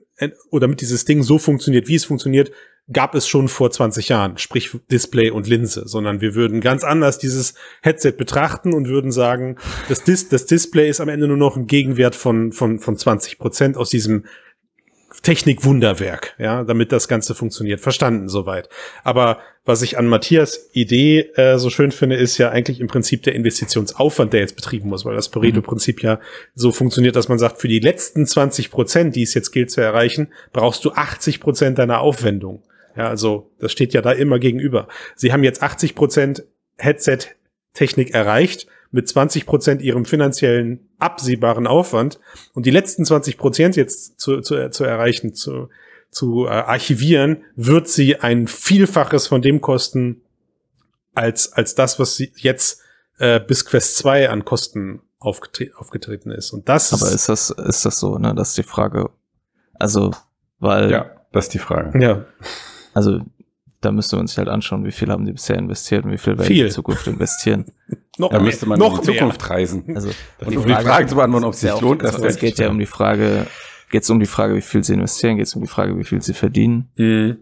[0.50, 2.52] oder damit dieses Ding so funktioniert, wie es funktioniert,
[2.92, 7.18] gab es schon vor 20 Jahren, sprich Display und Linse, sondern wir würden ganz anders
[7.18, 9.56] dieses Headset betrachten und würden sagen,
[9.88, 13.38] das, Dis das Display ist am Ende nur noch ein Gegenwert von, von, von 20
[13.38, 14.26] Prozent aus diesem
[15.22, 17.80] Technikwunderwerk, ja, damit das Ganze funktioniert.
[17.80, 18.68] Verstanden soweit.
[19.02, 23.22] Aber was ich an Matthias Idee äh, so schön finde, ist ja eigentlich im Prinzip
[23.22, 26.20] der Investitionsaufwand, der jetzt betrieben muss, weil das Pareto-Prinzip ja
[26.54, 29.80] so funktioniert, dass man sagt, für die letzten 20 Prozent, die es jetzt gilt zu
[29.80, 32.62] erreichen, brauchst du 80 Prozent deiner Aufwendung.
[32.96, 34.88] Ja, also das steht ja da immer gegenüber.
[35.16, 36.44] Sie haben jetzt 80 Prozent
[36.76, 42.20] Headset-Technik erreicht mit 20 Prozent ihrem finanziellen absehbaren Aufwand
[42.52, 45.68] und die letzten 20 Prozent jetzt zu, zu, zu erreichen, zu,
[46.10, 50.22] zu äh, archivieren, wird sie ein Vielfaches von dem kosten,
[51.12, 52.82] als, als das, was sie jetzt
[53.18, 56.52] äh, bis Quest 2 an Kosten aufgetre aufgetreten ist.
[56.52, 58.32] Und das Aber ist, das, ist das so, ne?
[58.32, 59.10] Das ist die Frage.
[59.74, 60.12] Also,
[60.60, 62.00] weil, Ja, das ist die Frage.
[62.00, 62.24] ja,
[62.92, 63.22] also
[63.84, 66.34] da müsste man sich halt anschauen, wie viel haben die bisher investiert und wie viel
[66.38, 66.56] werden Viel.
[66.56, 67.66] die in Zukunft investieren.
[68.18, 69.84] Noch Da mehr, müsste man noch in die Zukunft reisen.
[69.94, 70.08] Also
[70.44, 72.34] Und um die Frage zu beantworten, ob es ist ja sich auch- lohnt, also, das
[72.34, 73.46] es geht ja um die Frage,
[73.90, 76.04] geht es um die Frage, wie viel sie investieren, geht es um die Frage, wie
[76.04, 76.88] viel sie verdienen.
[76.96, 77.08] mehr.
[77.34, 77.36] Mhm.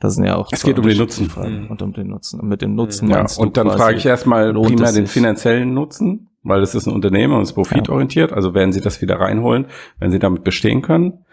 [0.00, 1.28] Das sind ja auch Es geht um den Nutzen.
[1.30, 1.62] Fragen.
[1.62, 1.66] Mhm.
[1.70, 2.38] Und um den Nutzen.
[2.40, 6.62] Und mit dem Nutzen Ja, und dann frage ich erstmal primär den finanziellen Nutzen, weil
[6.62, 8.32] es ist ein Unternehmen und es ist profitorientiert.
[8.32, 9.66] Also werden sie das wieder reinholen,
[9.98, 11.24] wenn sie damit bestehen können.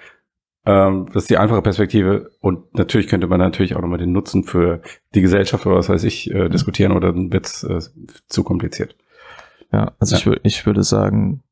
[0.66, 2.32] Ähm, das ist die einfache Perspektive.
[2.40, 4.82] Und natürlich könnte man natürlich auch nochmal den Nutzen für
[5.14, 7.80] die Gesellschaft oder was weiß ich äh, diskutieren oder dann wird's äh,
[8.28, 8.96] zu kompliziert.
[9.72, 10.20] Ja, also Ja.
[10.20, 11.44] ich, wür- ich würde sagen,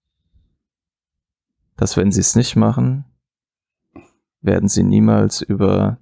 [1.78, 3.06] dass wenn sie es nicht machen,
[4.42, 5.98] werden sie niemals über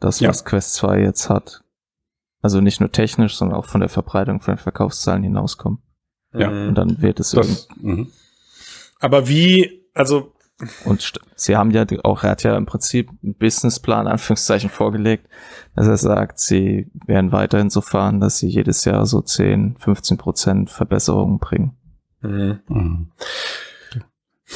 [0.00, 0.28] das, Ja.
[0.28, 1.62] was Quest 2 jetzt hat,
[2.42, 5.80] also nicht nur technisch, sondern auch von der Verbreitung von den Verkaufszahlen hinauskommen.
[6.34, 6.48] Ja.
[6.48, 8.10] Und dann wird es Das, mhm.
[9.00, 10.33] Aber wie, also
[10.84, 15.26] Und sie haben ja auch, er hat ja im Prinzip einen Businessplan, Anführungszeichen, vorgelegt,
[15.74, 20.16] dass er sagt, sie werden weiterhin so fahren, dass sie jedes Jahr so 10, 15
[20.16, 21.76] Prozent Verbesserungen bringen.
[22.20, 23.10] Mhm.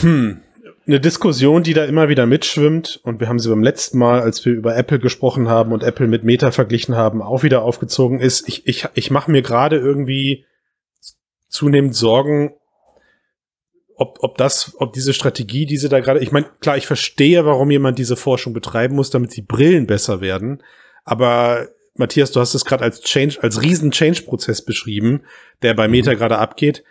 [0.00, 0.40] Hm.
[0.86, 4.44] Eine Diskussion, die da immer wieder mitschwimmt, und wir haben sie beim letzten Mal, als
[4.46, 8.48] wir über Apple gesprochen haben und Apple mit Meta verglichen haben, auch wieder aufgezogen ist.
[8.48, 10.46] Ich, ich, ich mache mir gerade irgendwie
[11.48, 12.54] zunehmend Sorgen,
[13.98, 17.44] ob, ob das, ob diese Strategie, die sie da gerade, ich meine, klar, ich verstehe,
[17.44, 20.62] warum jemand diese Forschung betreiben muss, damit die Brillen besser werden.
[21.04, 25.22] Aber Matthias, du hast es gerade als Change, als riesen Change-Prozess beschrieben,
[25.62, 26.84] der bei Meta gerade abgeht.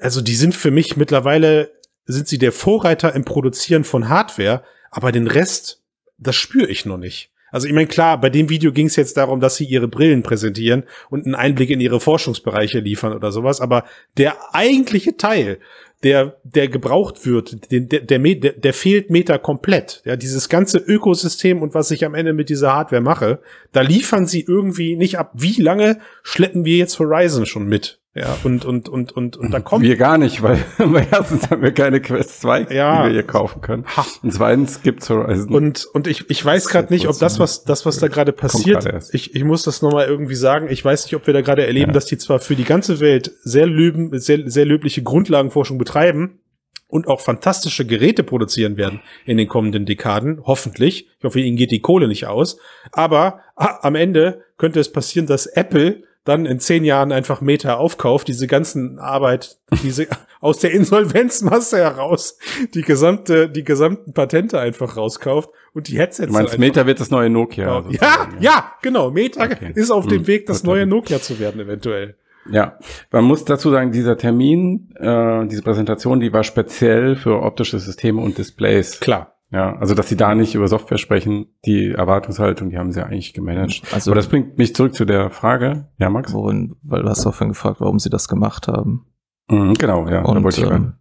[0.00, 1.70] Also die sind für mich mittlerweile
[2.04, 5.82] sind sie der Vorreiter im Produzieren von Hardware, aber den Rest,
[6.16, 7.30] das spüre ich noch nicht.
[7.50, 10.22] Also ich meine, klar, bei dem Video ging es jetzt darum, dass sie ihre Brillen
[10.22, 13.84] präsentieren und einen Einblick in ihre Forschungsbereiche liefern oder sowas, aber
[14.16, 15.58] der eigentliche Teil,
[16.02, 20.02] der, der gebraucht wird, der, der, der, der fehlt Meta komplett.
[20.04, 23.40] Ja, dieses ganze Ökosystem und was ich am Ende mit dieser Hardware mache,
[23.72, 25.32] da liefern sie irgendwie nicht ab.
[25.34, 28.00] Wie lange schleppen wir jetzt Horizon schon mit?
[28.14, 31.62] Ja, und, und, und, und, und da kommt Wir gar nicht, weil, weil erstens haben
[31.62, 33.02] wir keine Quest 2, Ja.
[33.02, 33.84] die wir hier kaufen können.
[33.96, 34.04] Ha.
[34.22, 35.54] Und zweitens gibt's Horizon.
[35.54, 38.86] Und, und ich, ich weiß gerade nicht, ob das, was, das, was da gerade passiert,
[39.12, 41.90] ich, ich muss das nochmal irgendwie sagen, ich weiß nicht, ob wir da gerade erleben,
[41.90, 41.94] Ja.
[41.94, 46.40] dass die zwar für die ganze Welt sehr, löben, sehr, sehr löbliche Grundlagenforschung betreiben
[46.88, 51.06] und auch fantastische Geräte produzieren werden in den kommenden Dekaden, hoffentlich.
[51.18, 52.58] Ich hoffe, ihnen geht die Kohle nicht aus.
[52.90, 57.74] Aber ah, am Ende könnte es passieren, dass Apple dann in zehn Jahren einfach Meta
[57.74, 60.06] aufkauft, diese ganzen Arbeit, diese
[60.40, 62.38] aus der Insolvenzmasse heraus,
[62.74, 67.00] die gesamte, die gesamten Patente einfach rauskauft und die Headsets du meinst, einfach Meta wird
[67.00, 67.66] das neue Nokia.
[67.66, 69.10] ja, sozusagen, ja, genau.
[69.10, 69.72] Meta Okay.
[69.74, 70.86] ist auf dem Hm, Weg, das neue.
[70.86, 72.16] Nokia zu werden, eventuell.
[72.50, 72.78] Ja,
[73.10, 78.20] man muss dazu sagen, dieser Termin, äh, diese Präsentation, die war speziell für optische Systeme
[78.22, 79.00] und Displays.
[79.00, 79.34] Klar.
[79.50, 83.32] Ja, also dass sie da nicht über Software sprechen, die Erwartungshaltung, die haben sie eigentlich
[83.32, 83.82] gemanagt.
[83.92, 86.32] Also- Aber das bringt mich zurück zu der Frage, ja Max?
[86.34, 89.06] Worin, weil du hast auch vorhin gefragt, warum sie das gemacht haben.
[89.50, 90.94] Mhm, genau, ja, Und wollte ich ähm,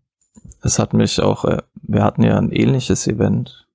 [0.61, 3.67] es hat mich auch, äh, wir hatten ja ein ähnliches Event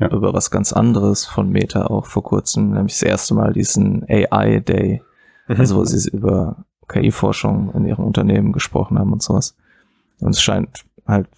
[0.00, 0.10] Ja.
[0.10, 4.58] über was ganz anderes von Meta auch vor kurzem, nämlich das erste Mal diesen AI
[4.60, 5.00] Day,
[5.46, 5.56] Mhm.
[5.60, 9.56] also wo sie über KI-Forschung in ihrem Unternehmen gesprochen haben und sowas.
[10.20, 11.28] Und es scheint halt,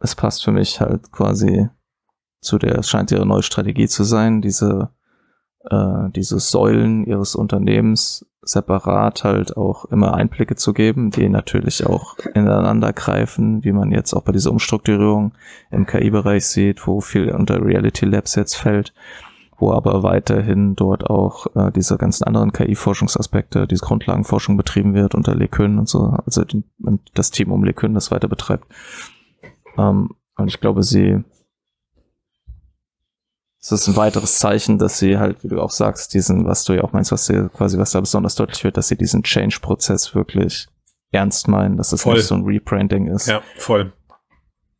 [0.00, 1.68] es passt für mich halt quasi
[2.44, 4.90] zu der, es scheint ihre neue Strategie zu sein, diese,
[5.70, 12.16] äh, diese Säulen ihres Unternehmens separat halt auch immer Einblicke zu geben, die natürlich auch
[12.34, 15.32] ineinander greifen, wie man jetzt auch bei dieser Umstrukturierung
[15.70, 18.92] im KI-Bereich sieht, wo viel unter Reality Labs jetzt fällt,
[19.58, 25.34] wo aber weiterhin dort auch äh, diese ganzen anderen KI-Forschungsaspekte, diese Grundlagenforschung betrieben wird unter
[25.34, 26.64] LeCun und so, also die,
[27.14, 28.66] das Team um LeCun das weiter betreibt.
[29.78, 31.22] Ähm, und ich glaube, sie
[33.64, 36.74] es ist ein weiteres Zeichen, dass sie halt, wie du auch sagst, diesen, was du
[36.74, 40.14] ja auch meinst, was sie quasi, was da besonders deutlich wird, dass sie diesen Change-Prozess
[40.14, 40.68] wirklich
[41.12, 42.14] ernst meinen, dass es Voll.
[42.16, 43.26] nicht so ein Rebranding ist.
[43.26, 43.92] Ja, voll.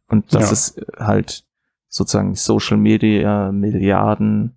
[0.08, 0.52] Und dass Ja.
[0.52, 1.44] es halt
[1.88, 4.56] sozusagen Social Media Milliarden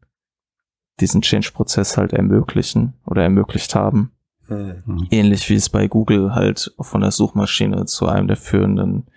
[1.00, 4.12] diesen Change-Prozess halt ermöglichen oder ermöglicht haben.
[4.50, 4.84] Mhm.
[4.86, 5.08] Mhm.
[5.10, 9.08] Ähnlich wie es bei Google halt von der Suchmaschine zu einem der führenden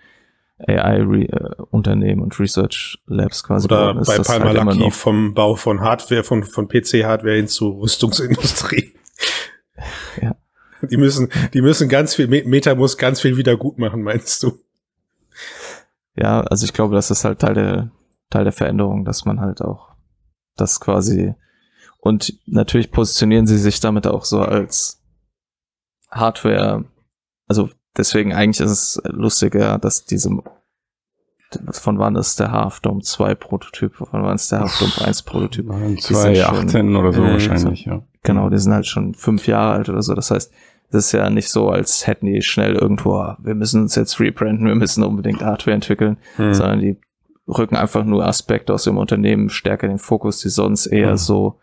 [0.67, 6.43] AI-Unternehmen und Research Labs quasi Oder bei Palmer halt Lucky vom Bau von Hardware, von,
[6.43, 8.93] von PC-Hardware hin zu Rüstungsindustrie.
[10.21, 10.35] Ja.
[10.89, 14.43] Die müssen, die müssen ganz viel, Me- Meta muss ganz viel wieder gut machen, meinst
[14.43, 14.59] du?
[16.15, 17.91] Ja, also ich glaube, das ist halt Teil der,
[18.29, 19.89] Teil der Veränderung, dass man halt auch
[20.55, 21.33] das quasi
[21.99, 25.03] und natürlich positionieren sie sich damit auch so als
[26.09, 26.85] Hardware,
[27.47, 30.29] also deswegen eigentlich ist es lustiger, dass diese
[31.71, 35.23] von wann ist der Half Dome 2 Prototyp, von wann ist der Half Dome 1
[35.23, 35.67] Prototyp.
[35.67, 37.27] Nein, Die sind 2018 oder so Mhm.
[37.27, 38.03] wahrscheinlich, ja.
[38.23, 40.13] Genau, die sind halt schon fünf Jahre alt oder so.
[40.13, 40.53] Das heißt,
[40.91, 44.19] das ist ja nicht so, als hätten die schnell irgendwo, ah, wir müssen uns jetzt
[44.21, 46.53] rebranden, wir müssen unbedingt Hardware entwickeln, Mhm.
[46.53, 46.97] sondern die
[47.47, 51.17] rücken einfach nur Aspekte aus dem Unternehmen stärker in den Fokus, die sonst eher Mhm.
[51.17, 51.59] so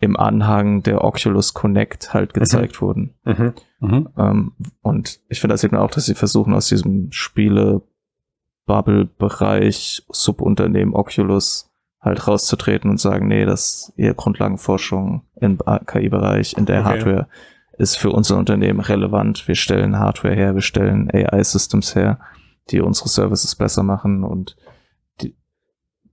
[0.00, 3.14] im Anhang der Oculus Connect halt gezeigt wurden.
[3.24, 3.52] Mhm.
[3.84, 4.08] Mhm.
[4.16, 10.94] Ähm, und ich finde, das sieht man auch, dass sie versuchen, aus diesem Spiele-Bubble-Bereich, Subunternehmen
[10.94, 11.70] Oculus
[12.00, 16.88] halt rauszutreten und sagen, nee, das ihr Grundlagenforschung im KI-Bereich, in der Okay.
[16.88, 17.28] Hardware
[17.78, 19.48] ist für unser Unternehmen relevant.
[19.48, 22.20] Wir stellen Hardware her, wir stellen AI-Systems her,
[22.70, 24.56] die unsere Services besser machen und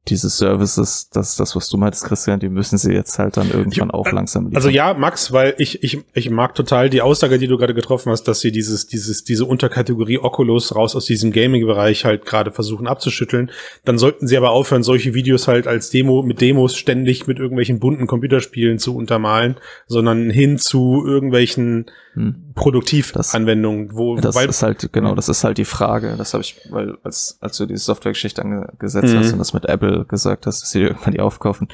[0.07, 3.51] diese Services, das ist das, was du meintest, Christian, die müssen sie jetzt halt dann
[3.51, 4.55] irgendwann Ich- auch langsam liefern.
[4.55, 8.11] Also ja, Max, weil ich, ich, ich mag total die Aussage, die du gerade getroffen
[8.11, 12.87] hast, dass sie dieses, dieses, diese Unterkategorie Oculus raus aus diesem Gaming-Bereich halt gerade versuchen
[12.87, 13.51] abzuschütteln.
[13.85, 17.79] Dann sollten sie aber aufhören, solche Videos halt als Demo, mit Demos ständig mit irgendwelchen
[17.79, 22.51] bunten Computerspielen zu untermalen, sondern hin zu irgendwelchen Hm.
[22.55, 26.15] Produktivanwendungen, wo, Das weil, ist halt, genau, das ist halt die Frage.
[26.17, 29.19] Das habe ich, weil als, als du die Softwaregeschichte angesetzt Mhm.
[29.19, 31.67] hast und das mit Apple gesagt hast, dass sie irgendwann die aufkaufen.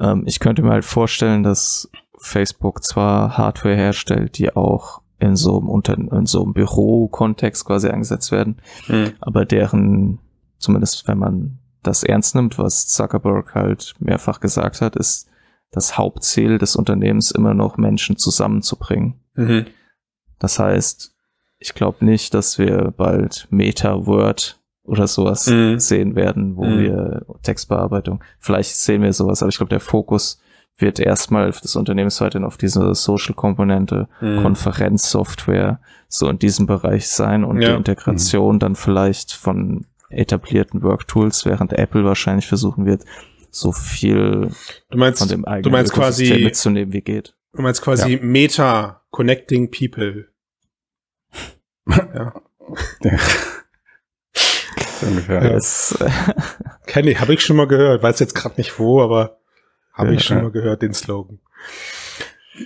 [0.00, 5.58] Ähm, ich könnte mir halt vorstellen, dass Facebook zwar Hardware herstellt, die auch in so
[5.58, 9.12] einem, Unter in so einem Büro-Kontext quasi eingesetzt werden, Hm.
[9.20, 10.20] aber deren,
[10.58, 15.28] zumindest wenn man das ernst nimmt, was Zuckerberg halt mehrfach gesagt hat, ist
[15.70, 19.20] das Hauptziel des Unternehmens immer noch Menschen zusammenzubringen.
[19.34, 19.66] Mhm.
[20.38, 21.14] Das heißt,
[21.58, 24.57] ich glaube nicht, dass wir bald Meta Word
[24.88, 25.78] oder sowas Mhm.
[25.78, 26.78] sehen werden, wo Mhm.
[26.78, 30.40] wir Textbearbeitung, vielleicht sehen wir sowas, aber ich glaube, der Fokus
[30.80, 34.42] wird erstmal des Unternehmens weiterhin auf diese Social-Komponente, Mhm.
[34.42, 37.70] Konferenzsoftware, so in diesem Bereich sein und Ja.
[37.70, 43.04] die Integration dann vielleicht von etablierten Worktools, während Apple wahrscheinlich versuchen wird,
[43.50, 44.50] so viel
[44.90, 47.34] Du meinst, von dem eigenen du meinst Ökosystem quasi, mitzunehmen, wie geht.
[47.54, 50.28] du meinst quasi Meta Connecting People.
[52.14, 52.32] ja.
[55.02, 55.42] Ungefähr.
[55.42, 55.50] Ja.
[55.50, 55.96] Das,
[56.86, 58.02] Kenne ich, habe ich schon mal gehört.
[58.02, 59.38] Weiß jetzt gerade nicht wo, aber
[59.92, 60.42] habe Ja, ich schon ja.
[60.44, 61.38] mal gehört, den Slogan.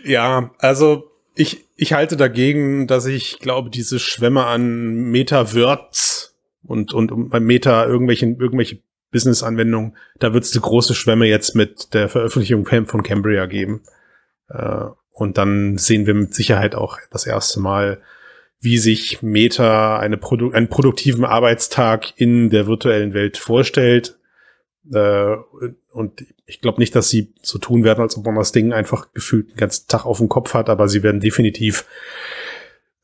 [0.05, 7.13] Ja, also ich, ich halte dagegen, dass ich glaube, diese Schwämme an Meta-Words und, und
[7.13, 8.79] um- bei Meta irgendwelchen, irgendwelche
[9.11, 13.83] Business-Anwendungen, da wird es eine große Schwemme jetzt mit der Veröffentlichung von von Cambria geben.
[14.49, 18.01] Äh, und dann sehen wir mit Sicherheit auch das erste Mal,
[18.63, 24.19] wie sich Meta eine Produ einen produktiven Arbeitstag in der virtuellen Welt vorstellt.
[24.93, 25.37] Äh,
[25.91, 29.13] und ich glaube nicht, dass sie so tun werden, als ob man das Ding einfach
[29.13, 31.85] gefühlt den ganzen Tag auf dem Kopf hat, aber sie werden definitiv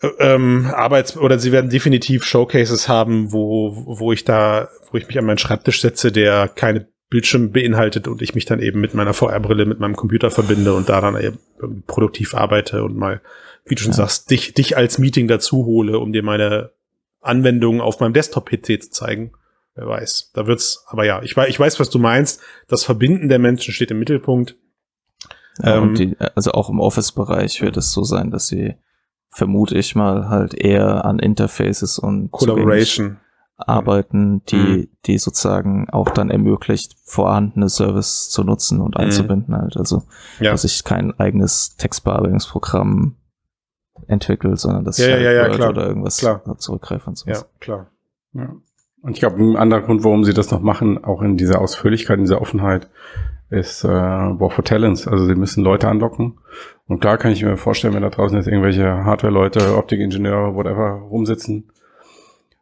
[0.01, 5.09] äh, ähm, Arbeits- oder sie werden definitiv Showcases haben, wo, wo ich da, wo ich
[5.09, 8.95] mich an meinen Schreibtisch setze, der keine Bildschirm beinhaltet und ich mich dann eben mit
[8.95, 13.21] meiner VR-Brille mit meinem Computer verbinde und da dann eben produktiv arbeite und mal,
[13.69, 13.97] wie du schon Ja.
[13.99, 16.71] sagst, dich, dich als Meeting dazu hole, um dir meine
[17.21, 19.33] Anwendungen auf meinem Desktop-PC zu zeigen.
[19.75, 20.31] Wer weiß.
[20.35, 22.41] Da wird's, aber ja, ich weiß, ich weiß, was du meinst.
[22.69, 24.57] Das Verbinden der Menschen steht im Mittelpunkt.
[25.63, 28.75] Ja, Ähm, die, also auch im Office-Bereich wird es so sein, dass sie,
[29.31, 33.19] vermute ich mal, halt eher an Interfaces und Collaboration.
[33.57, 34.89] arbeiten, die, Mhm.
[35.07, 39.01] die sozusagen auch dann ermöglicht, vorhandene Service zu nutzen und Mhm.
[39.05, 39.77] einzubinden halt.
[39.77, 40.05] Also,
[40.39, 40.53] Ja.
[40.53, 43.17] dass ich kein eigenes Textbearbeitungsprogramm
[44.07, 45.71] entwickelt, sondern dass Ja, halt ja, ja, klar.
[45.71, 46.43] oder irgendwas Klar.
[46.59, 47.29] zurückgreife und so.
[47.31, 47.87] Ja, klar.
[48.35, 48.55] Ja.
[49.03, 52.19] Und ich glaube, ein anderer Grund, warum sie das noch machen, auch in dieser Ausführlichkeit,
[52.19, 52.89] in dieser Offenheit,
[53.51, 55.07] ist äh, War for Talents.
[55.09, 56.39] Also sie müssen Leute anlocken.
[56.87, 61.71] Und klar kann ich mir vorstellen, wenn da draußen jetzt irgendwelche Hardware-Leute, Optikingenieure, whatever, rumsitzen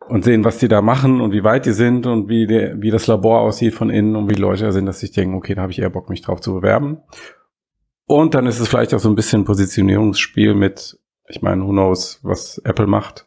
[0.08, 2.90] und sehen, was die da machen und wie weit die sind und wie, der, wie
[2.90, 5.54] das Labor aussieht von innen und wie die Leute da sind, dass ich denke, okay,
[5.54, 6.98] da habe ich eher Bock, mich drauf zu bewerben.
[8.06, 12.20] Und dann ist es vielleicht auch so ein bisschen Positionierungsspiel mit, ich meine, who knows,
[12.22, 13.26] was Apple macht.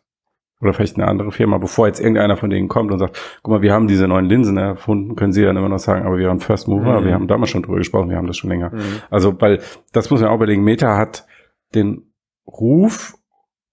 [0.61, 3.61] Oder vielleicht eine andere Firma, bevor jetzt irgendeiner von denen kommt und sagt, guck mal,
[3.61, 6.41] wir haben diese neuen Linsen erfunden, können sie dann immer noch sagen, aber wir waren
[6.41, 7.05] First Mover, Mhm.
[7.05, 8.71] wir haben damals schon drüber gesprochen, wir haben das schon länger.
[8.71, 8.81] Mhm.
[9.09, 9.61] Also, weil,
[9.93, 11.25] das muss man auch überlegen, Meta hat
[11.75, 12.11] den
[12.45, 13.13] Ruf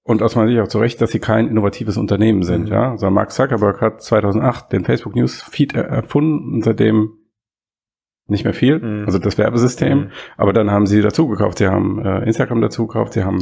[0.04, 2.72] und aus meiner Sicht auch zu Recht, dass sie kein innovatives Unternehmen sind, Mhm.
[2.72, 2.90] ja.
[2.92, 7.14] Also Mark Zuckerberg hat 2008 den Facebook News Feed er- erfunden und seitdem
[8.28, 9.06] nicht mehr viel, Mhm.
[9.06, 9.98] also das Werbesystem.
[9.98, 10.10] Mhm.
[10.36, 11.58] Aber dann haben sie dazu gekauft.
[11.58, 13.38] Sie haben äh, Instagram dazu gekauft, sie haben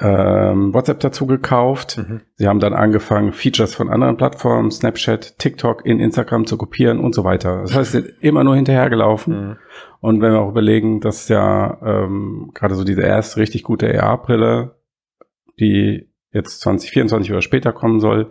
[0.00, 1.98] ähm, WhatsApp dazu gekauft.
[1.98, 2.22] Mhm.
[2.34, 7.14] Sie haben dann angefangen, Features von anderen Plattformen, Snapchat, TikTok in Instagram zu kopieren und
[7.14, 7.60] so weiter.
[7.62, 9.48] Das heißt, sie sind immer nur hinterhergelaufen.
[9.48, 9.56] Mhm.
[10.00, 14.74] Und wenn wir auch überlegen, dass ja ähm, gerade so diese erste richtig gute AR-Brille,
[15.60, 18.30] die jetzt 2024 oder später kommen soll,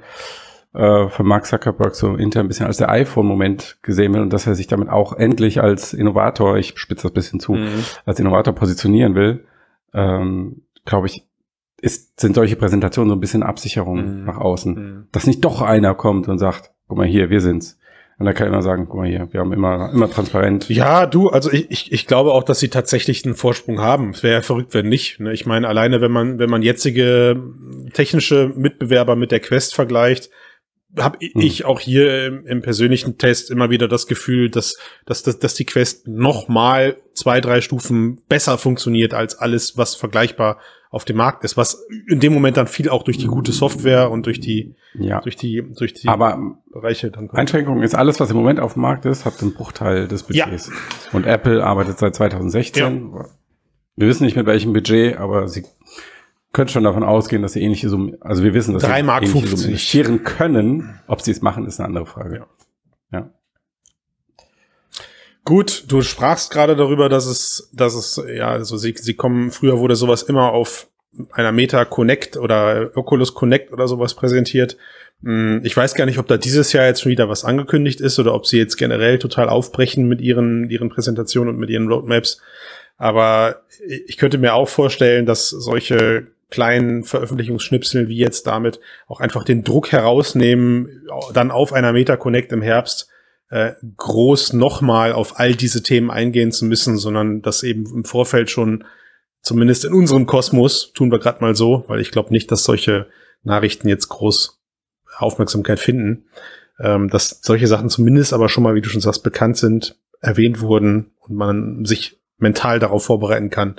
[0.73, 4.47] äh, von Mark Zuckerberg so intern ein bisschen als der iPhone-Moment gesehen wird und dass
[4.47, 7.83] er sich damit auch endlich als Innovator, ich spitze das ein bisschen zu, Mhm.
[8.05, 9.45] als Innovator positionieren will,
[9.93, 11.25] ähm, glaube ich,
[11.81, 14.25] ist, sind solche Präsentationen so ein bisschen Absicherung Mhm.
[14.25, 14.73] nach außen.
[14.75, 15.07] Mhm.
[15.11, 17.77] Dass nicht doch einer kommt und sagt, guck mal hier, wir sind's.
[18.19, 20.69] Und da kann immer sagen, guck mal hier, wir haben immer, immer transparent.
[20.69, 24.11] Ja, du, also ich, ich, ich glaube auch, dass sie tatsächlich einen Vorsprung haben.
[24.11, 25.19] Es wäre ja verrückt, wenn nicht.
[25.19, 25.33] ne?
[25.33, 27.41] Ich meine, alleine wenn man, wenn man jetzige
[27.93, 30.29] technische Mitbewerber mit der Quest vergleicht,
[30.99, 31.41] habe Hm.
[31.41, 34.77] ich auch hier im, im persönlichen Test immer wieder das Gefühl, dass,
[35.07, 39.95] dass, dass, dass die Quest noch mal zwei, drei Stufen besser funktioniert als alles, was
[39.95, 40.57] vergleichbar
[40.89, 44.11] auf dem Markt ist, was in dem Moment dann viel auch durch die gute Software
[44.11, 45.21] und durch die, Ja.
[45.21, 46.37] durch die, durch die Aber
[46.71, 47.39] Bereiche dann kommt.
[47.39, 50.45] Einschränkung ist alles, was im Moment auf dem Markt ist, hat einen Bruchteil des Ja.
[50.45, 50.69] Budgets.
[51.13, 53.13] Und Apple arbeitet seit 2016.
[53.95, 55.63] Wir wissen nicht mit welchem Budget, aber sie
[56.51, 59.23] können schon davon ausgehen, dass sie ähnliche Summen, also wir wissen, dass Drei sie Mark
[59.23, 59.59] ähnliche 50.
[59.59, 60.99] Summen investieren können.
[61.07, 62.45] Ob sie es machen, ist eine andere Frage.
[63.13, 63.29] Ja.
[65.43, 69.79] Gut, du sprachst gerade darüber, dass es, dass es, ja, also sie, sie kommen, früher
[69.79, 70.87] wurde sowas immer auf
[71.31, 74.77] einer Meta Connect oder Oculus Connect oder sowas präsentiert.
[75.23, 78.19] Hm, Ich weiß gar nicht, ob da dieses Jahr jetzt schon wieder was angekündigt ist
[78.19, 82.39] oder ob sie jetzt generell total aufbrechen mit ihren, ihren Präsentationen und mit ihren Roadmaps.
[82.97, 89.43] Aber ich könnte mir auch vorstellen, dass solche kleinen Veröffentlichungsschnipsel wie jetzt damit auch einfach
[89.43, 93.09] den Druck herausnehmen, dann auf einer Meta Connect im Herbst
[93.51, 98.49] äh, groß nochmal auf all diese Themen eingehen zu müssen, sondern das eben im Vorfeld
[98.49, 98.85] schon,
[99.41, 103.07] zumindest in unserem Kosmos, tun wir gerade mal so, weil ich glaube nicht, dass solche
[103.43, 104.59] Nachrichten jetzt groß
[105.17, 106.25] Aufmerksamkeit finden,
[106.79, 110.61] ähm, dass solche Sachen zumindest aber schon mal, wie du schon sagst, bekannt sind, erwähnt
[110.61, 113.75] wurden und man sich mental darauf vorbereiten kann,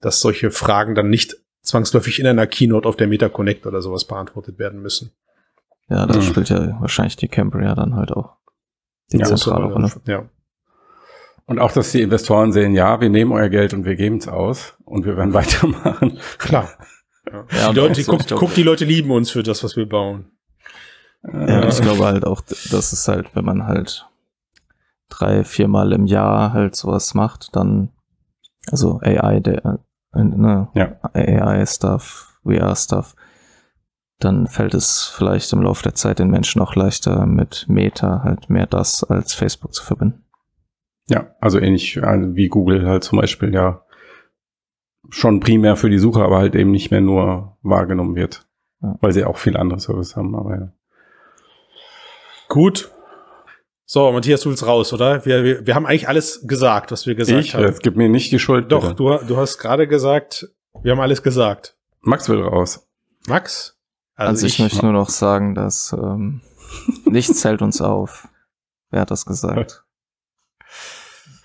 [0.00, 4.04] dass solche Fragen dann nicht zwangsläufig in einer Keynote auf der Meta Connect oder sowas
[4.04, 5.12] beantwortet werden müssen.
[5.88, 6.22] Ja, da Mhm.
[6.22, 8.36] spielt ja wahrscheinlich die Cambria dann halt auch
[9.12, 9.92] die Ja, zentrale Rolle.
[10.06, 10.28] Ja.
[11.46, 14.28] Und auch, dass die Investoren sehen, ja, wir nehmen euer Geld und wir geben es
[14.28, 16.18] aus und wir werden weitermachen.
[16.38, 16.70] Klar.
[17.30, 17.44] Ja.
[17.50, 20.30] Ja, die und Leute, guck, guck, die Leute lieben uns für das, was wir bauen.
[21.22, 24.06] Ja, ich glaube halt auch, dass es halt, wenn man halt
[25.08, 27.90] drei, viermal im Jahr halt sowas macht, dann,
[28.70, 29.80] also AI, der,
[30.14, 30.98] äh, ne, Ja.
[31.14, 33.14] AI-Stuff, VR-Stuff,
[34.18, 38.48] dann fällt es vielleicht im Laufe der Zeit den Menschen auch leichter mit Meta halt
[38.48, 40.24] mehr das als Facebook zu verbinden.
[41.08, 43.84] Ja, also ähnlich äh, wie Google halt zum Beispiel ja
[45.10, 48.46] schon primär für die Suche, aber halt eben nicht mehr nur wahrgenommen wird.
[48.82, 48.96] Ja.
[49.00, 50.72] Weil sie auch viele andere Services haben, aber ja.
[52.48, 52.90] Gut.
[53.86, 55.26] So, Matthias, du willst raus, oder?
[55.26, 57.64] Wir, wir, wir haben eigentlich alles gesagt, was wir gesagt Ich, haben.
[57.64, 58.72] es gibt mir nicht die Schuld.
[58.72, 58.94] Doch, bitte.
[58.94, 60.48] du, du hast gerade gesagt,
[60.82, 61.76] wir haben alles gesagt.
[62.00, 62.88] Max will raus.
[63.26, 63.73] Max?
[64.16, 66.40] Also, ich, möchte nur noch sagen, dass ähm,
[67.04, 68.28] nichts hält uns auf.
[68.90, 69.84] Wer hat das gesagt?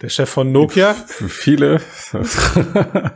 [0.01, 0.93] der Chef von Nokia?
[0.93, 1.81] Für viele.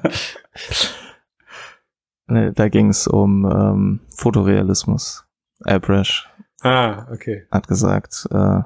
[2.26, 5.26] Nee, da ging es um ähm, Fotorealismus.
[5.66, 6.30] Abrash
[6.62, 7.46] ah, okay.
[7.52, 8.62] hat gesagt, äh,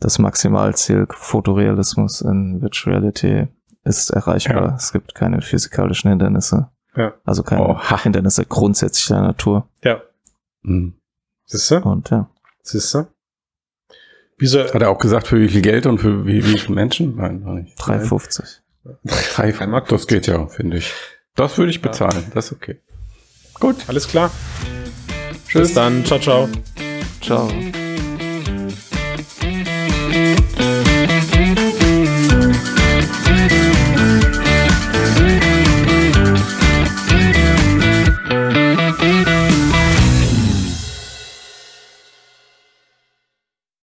[0.00, 3.48] das Maximalziel Fotorealismus in Virtual Reality
[3.84, 4.70] ist erreichbar.
[4.70, 4.74] Ja.
[4.76, 6.70] Es gibt keine physikalischen Hindernisse.
[6.96, 7.14] Ja.
[7.24, 8.02] Also keine Oha.
[8.02, 9.68] Hindernisse grundsätzlicher Natur.
[9.82, 10.02] Ja.
[10.64, 10.94] Hm.
[11.46, 11.76] Siehst du?
[11.80, 12.28] Und ja,
[12.62, 13.06] Siehst du?
[14.38, 14.64] Wieso?
[14.64, 17.16] Hat er auch gesagt, für wie viel Geld und für wie, wie viele Menschen?
[17.16, 17.78] Nein, noch nicht.
[17.78, 18.60] 3,50.
[19.04, 20.92] Drei, Kein Mark das geht ja, finde ich.
[21.34, 22.30] Das würde ich bezahlen.
[22.34, 22.80] Das ist okay.
[23.60, 23.76] Gut.
[23.88, 24.30] Alles klar?
[25.46, 25.68] Tschüss.
[25.68, 26.04] Bis dann.
[26.04, 26.48] Ciao, ciao.
[27.20, 27.48] Ciao.